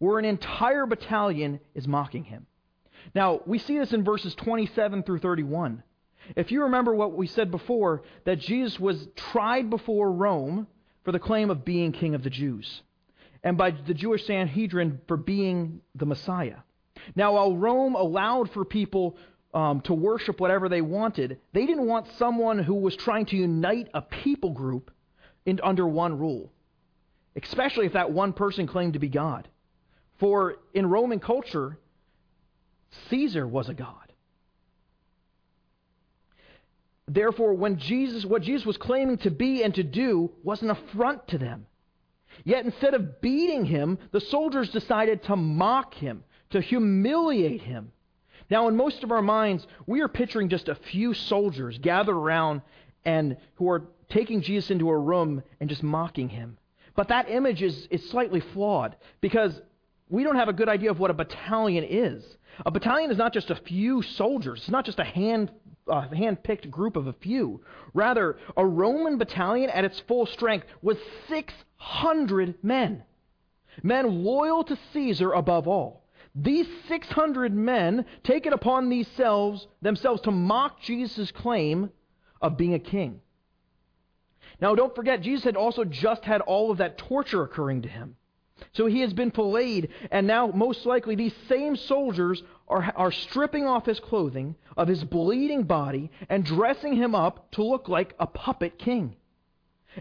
[0.00, 2.44] where an entire battalion is mocking him.
[3.14, 5.82] Now, we see this in verses 27 through 31.
[6.36, 10.66] If you remember what we said before, that Jesus was tried before Rome
[11.02, 12.82] for the claim of being king of the Jews,
[13.42, 16.58] and by the Jewish Sanhedrin for being the Messiah.
[17.16, 19.16] Now, while Rome allowed for people
[19.52, 23.88] um, to worship whatever they wanted, they didn't want someone who was trying to unite
[23.94, 24.90] a people group
[25.44, 26.52] in, under one rule,
[27.36, 29.48] especially if that one person claimed to be God.
[30.18, 31.78] For in Roman culture,
[33.08, 33.96] Caesar was a god.
[37.08, 41.26] Therefore, when Jesus, what Jesus was claiming to be and to do was an affront
[41.28, 41.66] to them.
[42.44, 47.90] Yet instead of beating him, the soldiers decided to mock him, to humiliate him.
[48.50, 52.62] Now, in most of our minds, we are picturing just a few soldiers gathered around
[53.04, 56.58] and who are taking Jesus into a room and just mocking him.
[56.96, 59.60] But that image is, is slightly flawed because
[60.08, 62.24] we don't have a good idea of what a battalion is.
[62.66, 65.50] A battalion is not just a few soldiers, it's not just a hand
[65.88, 67.60] a hand-picked group of a few.
[67.94, 70.96] Rather, a Roman battalion at its full strength was
[71.28, 73.02] 600 men.
[73.82, 76.04] Men loyal to Caesar above all.
[76.34, 81.90] These 600 men take it upon themselves, themselves to mock Jesus' claim
[82.40, 83.20] of being a king.
[84.60, 88.16] Now, don't forget, Jesus had also just had all of that torture occurring to him.
[88.72, 93.66] So he has been filleted, and now, most likely, these same soldiers are, are stripping
[93.66, 98.26] off his clothing of his bleeding body and dressing him up to look like a
[98.26, 99.16] puppet king.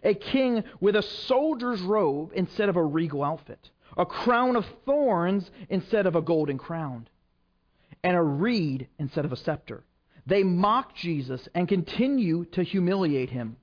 [0.03, 5.51] A king with a soldier's robe instead of a regal outfit, a crown of thorns
[5.69, 7.07] instead of a golden crown,
[8.03, 9.83] and a reed instead of a scepter.
[10.25, 13.57] They mock Jesus and continue to humiliate him.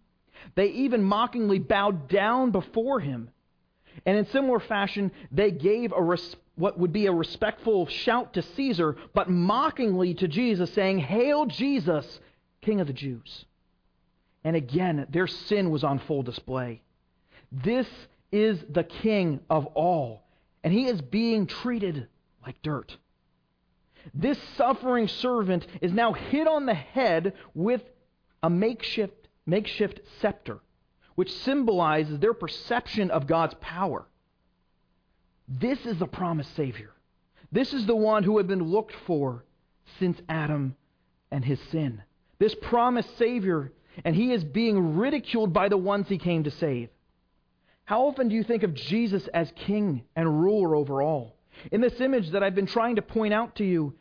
[0.54, 3.30] They even mockingly bow down before him
[4.04, 8.42] and in similar fashion, they gave a res- what would be a respectful shout to
[8.42, 12.20] Caesar, but mockingly to Jesus, saying, Hail Jesus,
[12.60, 13.44] King of the Jews.
[14.44, 16.82] And again, their sin was on full display.
[17.50, 17.88] This
[18.32, 20.24] is the King of all,
[20.66, 22.08] and he is being treated
[22.44, 22.96] like dirt.
[24.12, 27.82] This suffering servant is now hit on the head with
[28.42, 30.58] a makeshift, makeshift scepter
[31.14, 34.08] which symbolizes their perception of God's power.
[35.46, 36.90] This is the promised Savior.
[37.52, 39.44] This is the one who had been looked for
[40.00, 40.74] since Adam
[41.30, 42.02] and his sin.
[42.40, 43.70] This promised Savior,
[44.04, 46.88] and he is being ridiculed by the ones he came to save.
[47.86, 51.36] How often do you think of Jesus as king and ruler over all?
[51.70, 53.94] In this image that I've been trying to point out to you,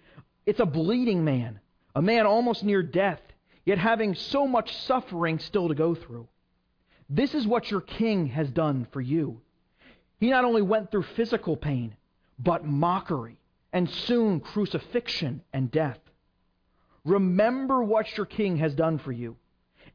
[0.48, 1.60] it's a bleeding man,
[1.96, 3.22] a man almost near death,
[3.64, 6.28] yet having so much suffering still to go through.
[7.10, 9.42] This is what your king has done for you.
[10.20, 11.96] He not only went through physical pain,
[12.40, 13.38] but mockery,
[13.72, 16.00] and soon crucifixion and death.
[17.04, 19.38] Remember what your king has done for you.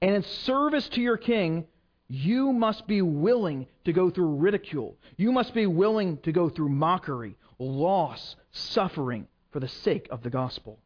[0.00, 1.66] And in service to your king,
[2.10, 4.96] you must be willing to go through ridicule.
[5.16, 10.30] You must be willing to go through mockery, loss, suffering for the sake of the
[10.30, 10.80] gospel.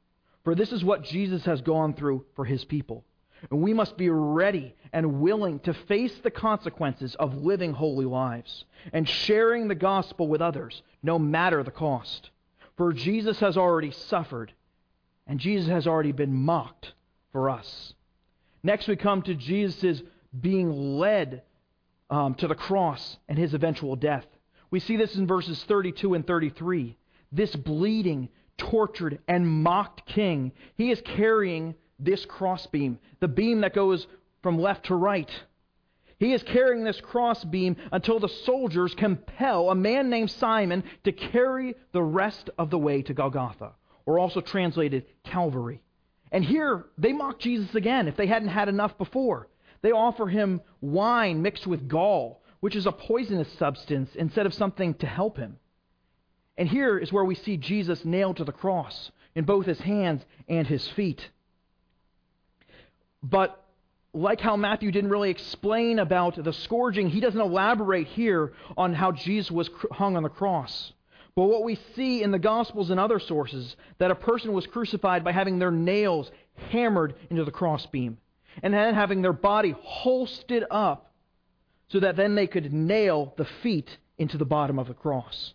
[0.44, 3.04] For this is what Jesus has gone through for his people.
[3.50, 8.66] And we must be ready and willing to face the consequences of living holy lives
[8.92, 12.28] and sharing the gospel with others, no matter the cost.
[12.76, 14.52] For Jesus has already suffered,
[15.26, 16.92] and Jesus has already been mocked
[17.32, 17.94] for us.
[18.62, 20.02] Next, we come to Jesus'
[20.40, 21.42] being led
[22.10, 24.26] um, to the cross and his eventual death.
[24.70, 26.96] We see this in verses 32 and 33.
[27.32, 28.28] This bleeding,
[28.58, 34.06] tortured, and mocked king, he is carrying this crossbeam, the beam that goes
[34.42, 35.30] from left to right.
[36.18, 41.74] He is carrying this crossbeam until the soldiers compel a man named Simon to carry
[41.92, 43.72] the rest of the way to Golgotha,
[44.06, 45.82] or also translated Calvary.
[46.30, 49.48] And here they mock Jesus again if they hadn't had enough before.
[49.84, 54.94] They offer him wine mixed with gall, which is a poisonous substance, instead of something
[54.94, 55.58] to help him.
[56.56, 60.24] And here is where we see Jesus nailed to the cross in both his hands
[60.48, 61.28] and his feet.
[63.22, 63.62] But
[64.14, 69.12] like how Matthew didn't really explain about the scourging, he doesn't elaborate here on how
[69.12, 70.94] Jesus was hung on the cross.
[71.34, 75.24] But what we see in the Gospels and other sources, that a person was crucified
[75.24, 76.30] by having their nails
[76.70, 78.16] hammered into the crossbeam,
[78.62, 81.12] and then having their body holstered up
[81.88, 85.54] so that then they could nail the feet into the bottom of the cross.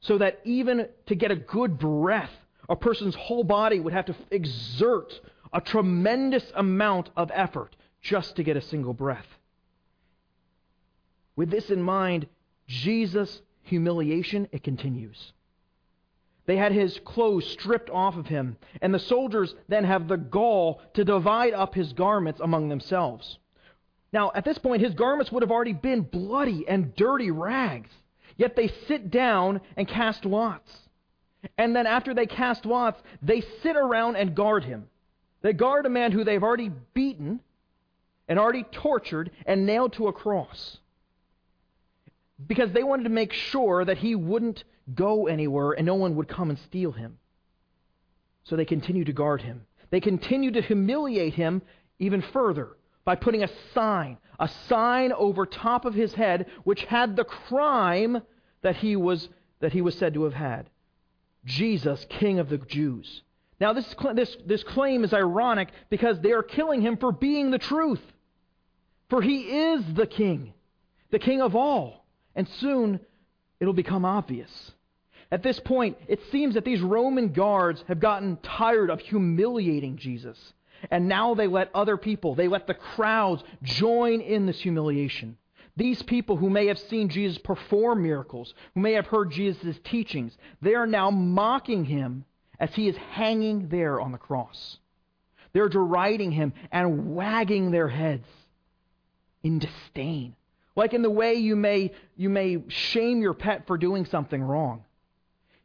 [0.00, 2.30] So that even to get a good breath,
[2.68, 5.12] a person's whole body would have to exert
[5.52, 9.26] a tremendous amount of effort just to get a single breath.
[11.34, 12.26] With this in mind,
[12.66, 15.32] Jesus' humiliation, it continues.
[16.46, 20.80] They had his clothes stripped off of him, and the soldiers then have the gall
[20.94, 23.38] to divide up his garments among themselves.
[24.12, 27.90] Now, at this point, his garments would have already been bloody and dirty rags.
[28.36, 30.88] Yet they sit down and cast lots.
[31.58, 34.88] And then after they cast lots, they sit around and guard him.
[35.42, 37.40] They guard a man who they've already beaten
[38.28, 40.78] and already tortured and nailed to a cross.
[42.44, 44.64] Because they wanted to make sure that he wouldn't
[44.94, 47.18] go anywhere and no one would come and steal him.
[48.44, 49.62] So they continued to guard him.
[49.90, 51.62] They continued to humiliate him
[51.98, 57.16] even further by putting a sign, a sign over top of his head which had
[57.16, 58.20] the crime
[58.62, 59.28] that he was
[59.60, 60.68] that he was said to have had.
[61.44, 63.22] Jesus, King of the Jews.
[63.58, 67.58] Now, this, this, this claim is ironic because they are killing him for being the
[67.58, 68.02] truth.
[69.08, 70.52] For he is the king,
[71.10, 72.05] the king of all.
[72.36, 73.00] And soon
[73.58, 74.72] it'll become obvious.
[75.32, 80.38] At this point, it seems that these Roman guards have gotten tired of humiliating Jesus.
[80.90, 85.36] And now they let other people, they let the crowds join in this humiliation.
[85.76, 90.36] These people who may have seen Jesus perform miracles, who may have heard Jesus' teachings,
[90.62, 92.24] they are now mocking him
[92.60, 94.78] as he is hanging there on the cross.
[95.52, 98.26] They're deriding him and wagging their heads
[99.42, 100.34] in disdain.
[100.76, 104.84] Like in the way you may, you may shame your pet for doing something wrong.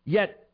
[0.05, 0.47] Yet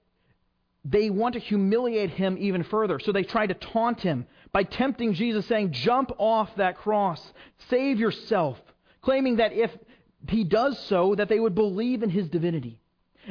[0.83, 2.99] they want to humiliate him even further.
[2.99, 7.21] So they try to taunt him by tempting Jesus, saying, Jump off that cross,
[7.69, 8.57] save yourself,
[9.01, 9.71] claiming that if
[10.27, 12.79] he does so, that they would believe in his divinity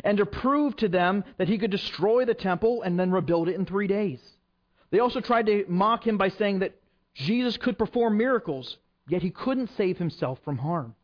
[0.04, 3.54] and to prove to them that he could destroy the temple and then rebuild it
[3.54, 4.20] in three days.
[4.90, 6.76] They also tried to mock him by saying that
[7.14, 8.76] Jesus could perform miracles,
[9.08, 10.94] yet he couldn't save himself from harm.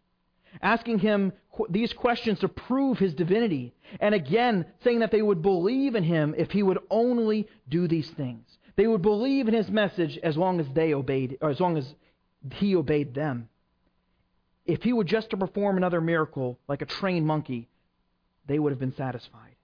[0.61, 1.33] Asking him
[1.69, 6.35] these questions to prove his divinity, and again saying that they would believe in him
[6.37, 8.47] if he would only do these things.
[8.77, 11.95] They would believe in his message as long as they obeyed, or as long as
[12.55, 13.49] he obeyed them.
[14.65, 17.69] If he were just to perform another miracle like a trained monkey,
[18.47, 19.57] they would have been satisfied.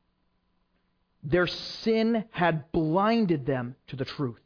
[1.23, 4.41] Their sin had blinded them to the truth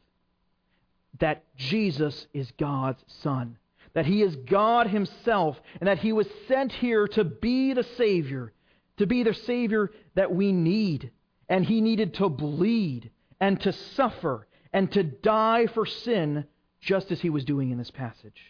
[1.18, 3.58] that Jesus is God's Son,
[3.94, 8.52] that He is God Himself, and that He was sent here to be the Savior,
[8.96, 11.10] to be the Savior that we need.
[11.48, 16.46] And He needed to bleed and to suffer and to die for sin,
[16.80, 18.40] just as He was doing in this passage.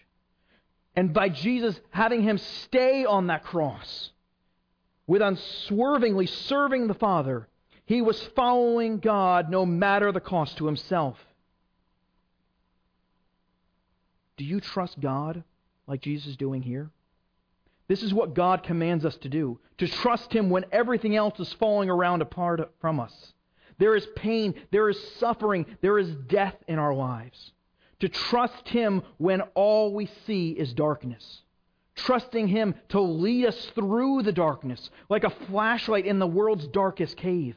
[0.94, 4.10] And by Jesus having Him stay on that cross,
[5.06, 7.48] with unswervingly serving the Father,
[7.84, 11.18] he was following God no matter the cost to himself.
[14.36, 15.44] Do you trust God
[15.86, 16.90] like Jesus is doing here?
[17.88, 21.52] This is what God commands us to do to trust Him when everything else is
[21.54, 23.32] falling around apart from us.
[23.78, 27.52] There is pain, there is suffering, there is death in our lives.
[28.00, 31.42] To trust Him when all we see is darkness
[31.94, 37.16] trusting Him to lead us through the darkness, like a flashlight in the world's darkest
[37.16, 37.56] cave.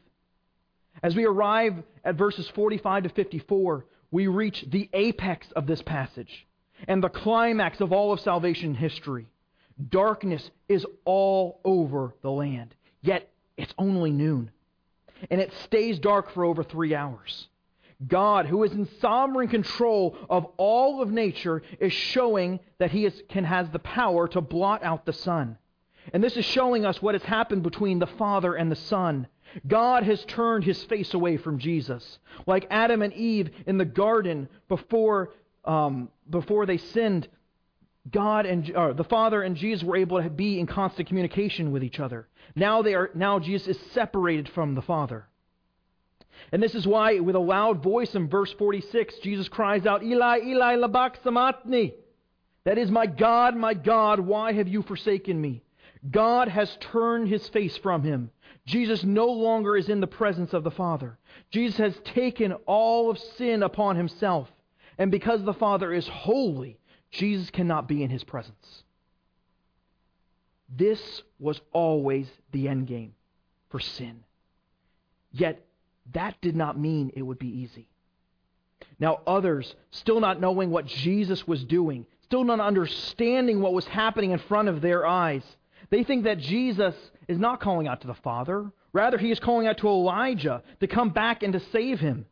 [1.04, 6.48] As we arrive at verses 45 to 54, we reach the apex of this passage
[6.88, 9.28] and the climax of all of salvation history.
[9.90, 14.52] Darkness is all over the land, yet it's only noon.
[15.30, 17.48] And it stays dark for over three hours.
[18.06, 23.24] God, who is in sovereign control of all of nature, is showing that he is,
[23.30, 25.58] can has the power to blot out the sun.
[26.14, 29.28] And this is showing us what has happened between the Father and the Son.
[29.66, 32.20] God has turned his face away from Jesus.
[32.46, 35.32] Like Adam and Eve in the garden before,
[35.66, 37.28] um, before they sinned,
[38.12, 41.84] God and or the Father and Jesus were able to be in constant communication with
[41.84, 42.28] each other.
[42.56, 45.28] Now they are now Jesus is separated from the Father.
[46.52, 50.42] And this is why, with a loud voice in verse 46, Jesus cries out, Eli,
[50.44, 51.94] Eli, lama sabachthani.
[52.66, 55.64] That is, my God, my God, why have you forsaken me?
[56.10, 58.32] God has turned his face from him.
[58.66, 61.18] Jesus no longer is in the presence of the Father.
[61.52, 64.52] Jesus has taken all of sin upon himself.
[64.98, 66.78] And because the Father is holy,
[67.12, 68.84] Jesus cannot be in his presence.
[70.70, 73.14] This was always the end game
[73.70, 74.24] for sin.
[75.32, 75.66] Yet,
[76.14, 77.88] that did not mean it would be easy.
[79.00, 84.32] Now, others, still not knowing what Jesus was doing, still not understanding what was happening
[84.32, 85.44] in front of their eyes,
[85.90, 86.96] they think that Jesus
[87.28, 88.72] is not calling out to the Father.
[88.94, 92.26] Rather, he is calling out to Elijah to come back and to save him.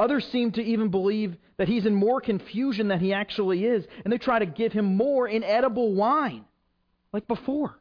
[0.00, 4.10] Others seem to even believe that he's in more confusion than he actually is, and
[4.10, 6.46] they try to give him more inedible wine,
[7.12, 7.78] like before.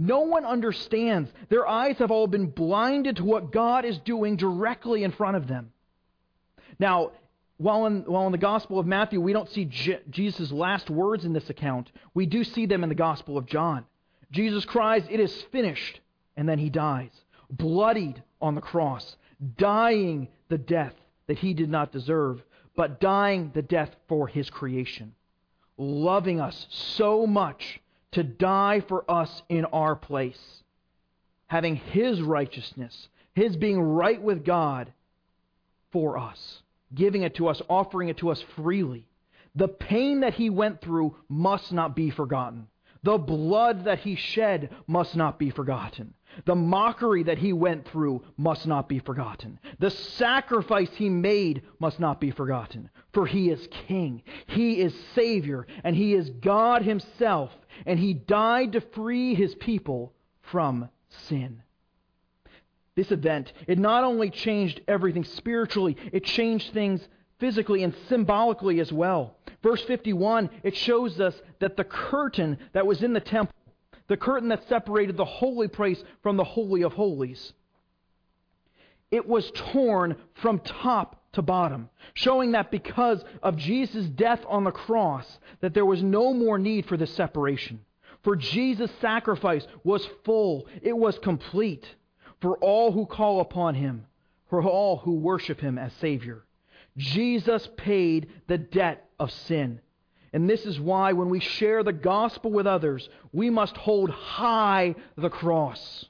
[0.00, 1.30] No one understands.
[1.48, 5.46] Their eyes have all been blinded to what God is doing directly in front of
[5.46, 5.70] them.
[6.80, 7.12] Now,
[7.56, 11.24] while in, while in the Gospel of Matthew we don't see Je- Jesus' last words
[11.24, 13.84] in this account, we do see them in the Gospel of John.
[14.32, 16.00] Jesus cries, It is finished,
[16.36, 17.12] and then he dies,
[17.48, 19.16] bloodied on the cross,
[19.56, 20.94] dying the death
[21.26, 22.42] that he did not deserve,
[22.76, 25.14] but dying the death for his creation,
[25.76, 27.80] loving us so much
[28.12, 30.62] to die for us in our place,
[31.46, 34.92] having his righteousness, his being right with God
[35.92, 36.62] for us
[36.94, 39.06] giving it to us, offering it to us freely.
[39.54, 42.68] The pain that he went through must not be forgotten.
[43.06, 46.14] The blood that he shed must not be forgotten.
[46.44, 49.60] The mockery that he went through must not be forgotten.
[49.78, 52.90] The sacrifice he made must not be forgotten.
[53.12, 57.52] For he is king, he is Savior, and he is God himself,
[57.86, 60.88] and he died to free his people from
[61.28, 61.62] sin
[62.96, 67.06] this event, it not only changed everything spiritually, it changed things
[67.38, 69.35] physically and symbolically as well.
[69.66, 73.52] Verse 51, it shows us that the curtain that was in the temple,
[74.06, 77.52] the curtain that separated the holy place from the Holy of Holies,
[79.10, 84.70] it was torn from top to bottom, showing that because of Jesus' death on the
[84.70, 85.26] cross,
[85.62, 87.80] that there was no more need for this separation.
[88.22, 91.84] For Jesus' sacrifice was full, it was complete
[92.40, 94.06] for all who call upon him,
[94.48, 96.44] for all who worship him as Savior.
[96.96, 99.80] Jesus paid the debt of sin.
[100.32, 104.94] And this is why when we share the gospel with others, we must hold high
[105.16, 106.04] the cross.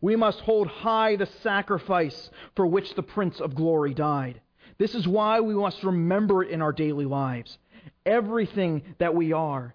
[0.00, 4.40] We must hold high the sacrifice for which the Prince of Glory died.
[4.78, 7.58] This is why we must remember it in our daily lives.
[8.06, 9.74] Everything that we are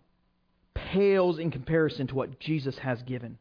[0.73, 3.37] pales in comparison to what Jesus has given.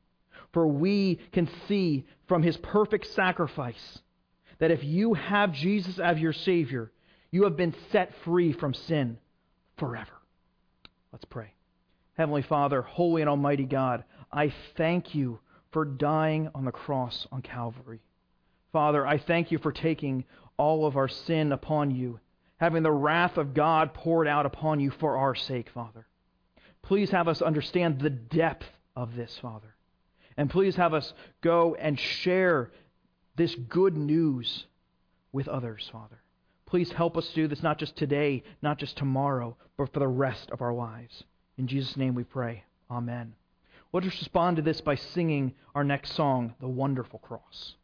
[0.52, 3.98] For we can see from his perfect sacrifice
[4.58, 6.90] that if you have Jesus as your Savior,
[7.30, 9.18] you have been set free from sin
[9.76, 10.12] forever.
[11.12, 11.52] Let's pray.
[12.16, 15.38] Heavenly Father, holy and almighty God, I thank you
[15.72, 18.00] for dying on the cross on Calvary.
[18.72, 20.24] Father, I thank you for taking
[20.56, 22.20] all of our sin upon you,
[22.58, 26.06] having the wrath of God poured out upon you for our sake, Father.
[26.82, 29.74] Please have us understand the depth of this, Father.
[30.36, 32.70] And please have us go and share
[33.36, 34.66] this good news
[35.32, 36.20] with others, Father.
[36.66, 40.50] Please help us do this not just today, not just tomorrow, but for the rest
[40.50, 41.24] of our lives.
[41.56, 42.64] In Jesus' name we pray.
[42.90, 43.34] Amen.
[43.92, 47.76] Let us respond to this by singing our next song, The Wonderful Cross.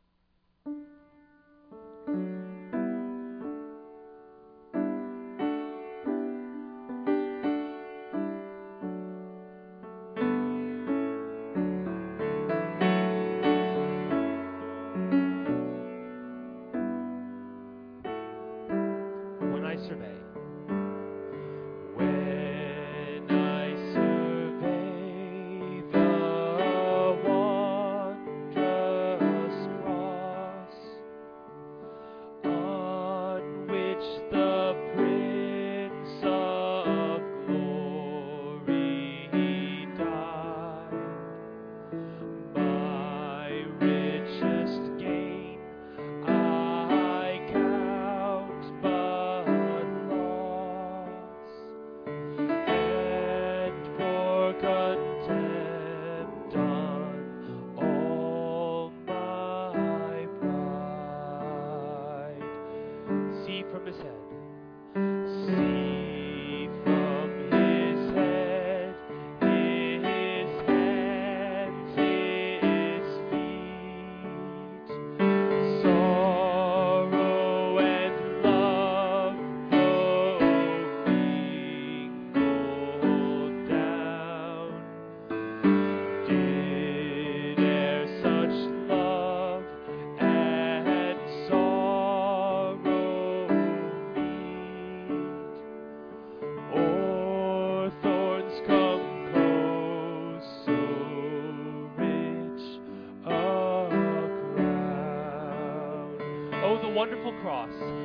[107.42, 108.01] Cross.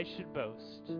[0.00, 0.99] I should boast.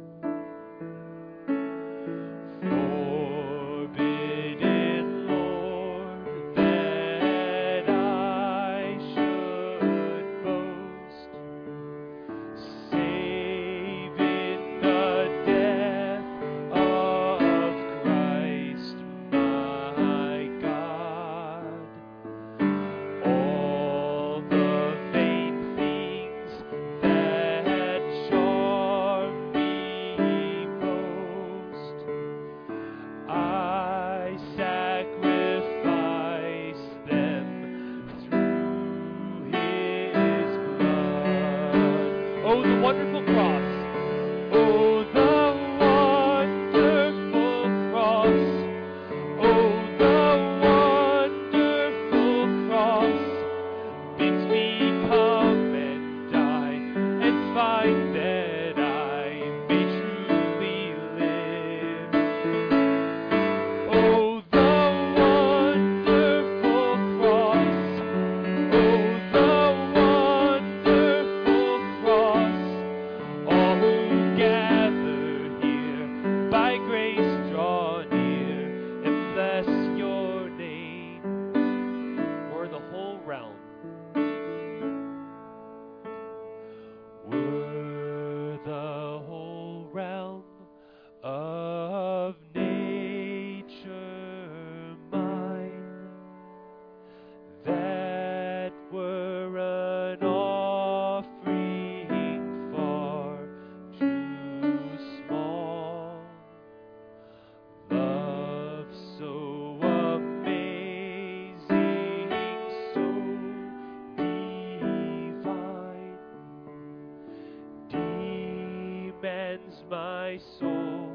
[120.39, 121.09] Soul,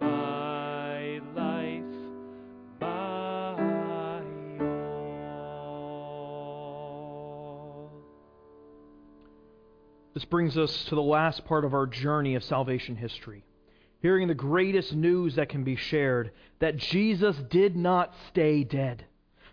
[0.00, 1.82] my life.
[10.14, 13.44] This brings us to the last part of our journey of salvation history.
[14.00, 19.06] Hearing the greatest news that can be shared that Jesus did not stay dead.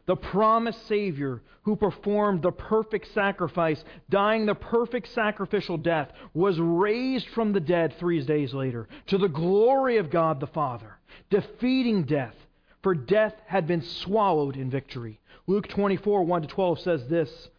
[0.10, 7.28] The promised Savior who performed the perfect sacrifice, dying the perfect sacrificial death, was raised
[7.28, 10.98] from the dead three days later to the glory of God the Father,
[11.30, 12.34] defeating death,
[12.82, 15.20] for death had been swallowed in victory.
[15.46, 17.50] Luke 24, 1 to 12 says this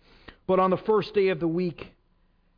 [0.49, 1.93] But on the first day of the week,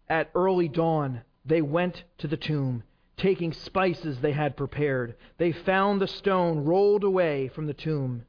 [0.08, 2.82] at early dawn, they went to the tomb,
[3.18, 5.16] taking spices they had prepared.
[5.36, 8.24] They found the stone rolled away from the tomb.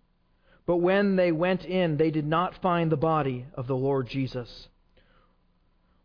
[0.66, 4.70] But when they went in, they did not find the body of the Lord Jesus.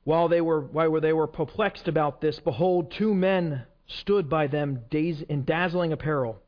[0.04, 4.80] While they were, while they were perplexed about this, behold, two men stood by them
[4.90, 6.40] in dazzling apparel.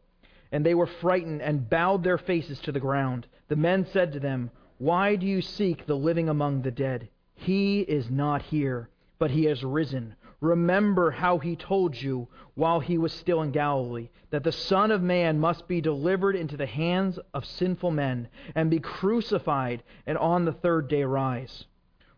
[0.52, 3.26] And they were frightened and bowed their faces to the ground.
[3.48, 7.08] The men said to them, Why do you seek the living among the dead?
[7.34, 8.88] He is not here,
[9.18, 10.16] but he has risen.
[10.40, 15.02] Remember how he told you while he was still in Galilee that the Son of
[15.02, 20.46] Man must be delivered into the hands of sinful men and be crucified and on
[20.46, 21.66] the third day rise.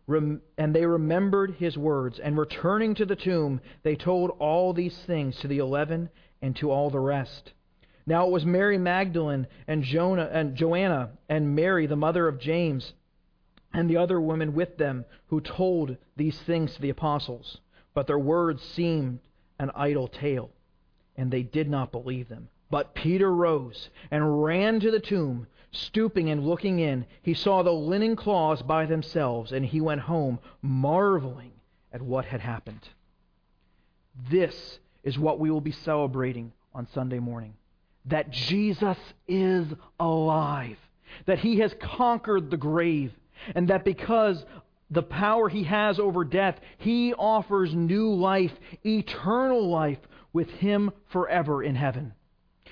[0.07, 4.97] Rem- and they remembered his words, and returning to the tomb, they told all these
[4.99, 6.09] things to the eleven
[6.41, 7.53] and to all the rest.
[8.05, 12.93] Now it was Mary Magdalene and Jonah and Joanna and Mary the mother of James
[13.73, 17.59] and the other women with them who told these things to the apostles.
[17.93, 19.19] But their words seemed
[19.59, 20.49] an idle tale,
[21.15, 22.49] and they did not believe them.
[22.69, 25.47] But Peter rose and ran to the tomb.
[25.71, 30.39] Stooping and looking in, he saw the linen cloths by themselves, and he went home,
[30.61, 31.51] marveling
[31.91, 32.87] at what had happened.
[34.29, 37.55] This is what we will be celebrating on Sunday morning
[38.05, 39.65] that Jesus is
[39.99, 40.77] alive,
[41.25, 43.13] that he has conquered the grave,
[43.55, 44.43] and that because
[44.89, 48.53] the power he has over death, he offers new life,
[48.85, 49.99] eternal life,
[50.33, 52.13] with him forever in heaven.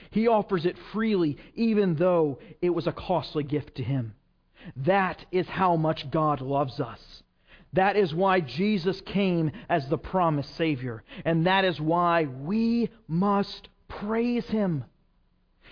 [0.09, 4.15] He offers it freely, even though it was a costly gift to him.
[4.75, 7.23] That is how much God loves us.
[7.73, 11.03] That is why Jesus came as the promised Savior.
[11.23, 14.83] And that is why we must praise Him.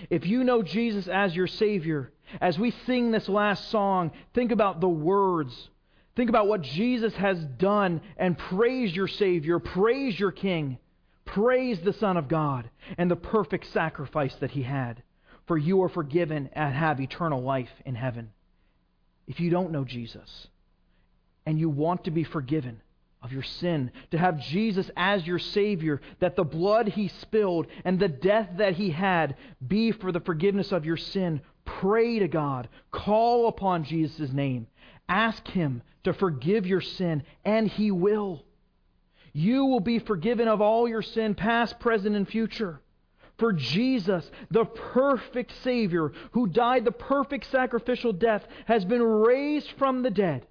[0.10, 4.80] If you know Jesus as your Savior, as we sing this last song, think about
[4.80, 5.70] the words.
[6.20, 10.78] Think about what Jesus has done and praise your Savior, praise your King,
[11.24, 15.02] praise the Son of God, and the perfect sacrifice that He had.
[15.48, 18.32] For you are forgiven and have eternal life in heaven.
[19.28, 20.48] If you don't know Jesus
[21.46, 22.82] and you want to be forgiven,
[23.22, 28.00] of your sin, to have Jesus as your Savior, that the blood He spilled and
[28.00, 31.42] the death that He had be for the forgiveness of your sin.
[31.66, 32.70] Pray to God.
[32.92, 34.68] Call upon Jesus' name.
[35.10, 38.46] Ask Him to forgive your sin, and He will.
[39.34, 42.80] You will be forgiven of all your sin, past, present, and future.
[43.38, 50.04] For Jesus, the perfect Savior, who died the perfect sacrificial death, has been raised from
[50.04, 50.46] the dead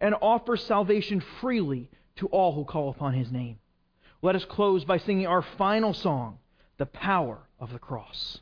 [0.00, 3.58] and offers salvation freely to all who call upon his name.
[4.22, 6.38] Let us close by singing our final song,
[6.76, 8.40] The Power of the Cross.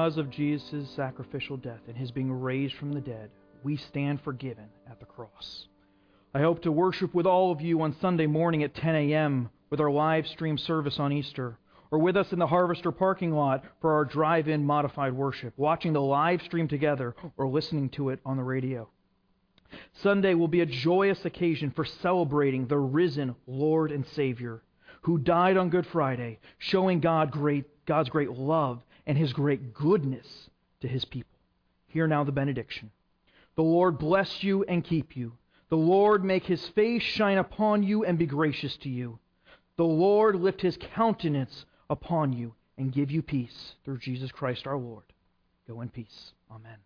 [0.00, 3.28] Because of Jesus' sacrificial death and his being raised from the dead,
[3.62, 5.66] we stand forgiven at the cross.
[6.32, 9.50] I hope to worship with all of you on Sunday morning at 10 a.m.
[9.68, 11.58] with our live stream service on Easter,
[11.90, 15.92] or with us in the Harvester parking lot for our drive in modified worship, watching
[15.92, 18.88] the live stream together or listening to it on the radio.
[20.02, 24.62] Sunday will be a joyous occasion for celebrating the risen Lord and Savior
[25.02, 30.50] who died on Good Friday, showing God great, God's great love and his great goodness
[30.80, 31.38] to his people.
[31.88, 32.90] Hear now the benediction.
[33.56, 35.32] The Lord bless you and keep you.
[35.68, 39.18] The Lord make his face shine upon you and be gracious to you.
[39.76, 44.76] The Lord lift his countenance upon you and give you peace through Jesus Christ our
[44.76, 45.04] Lord.
[45.68, 46.32] Go in peace.
[46.50, 46.78] Amen.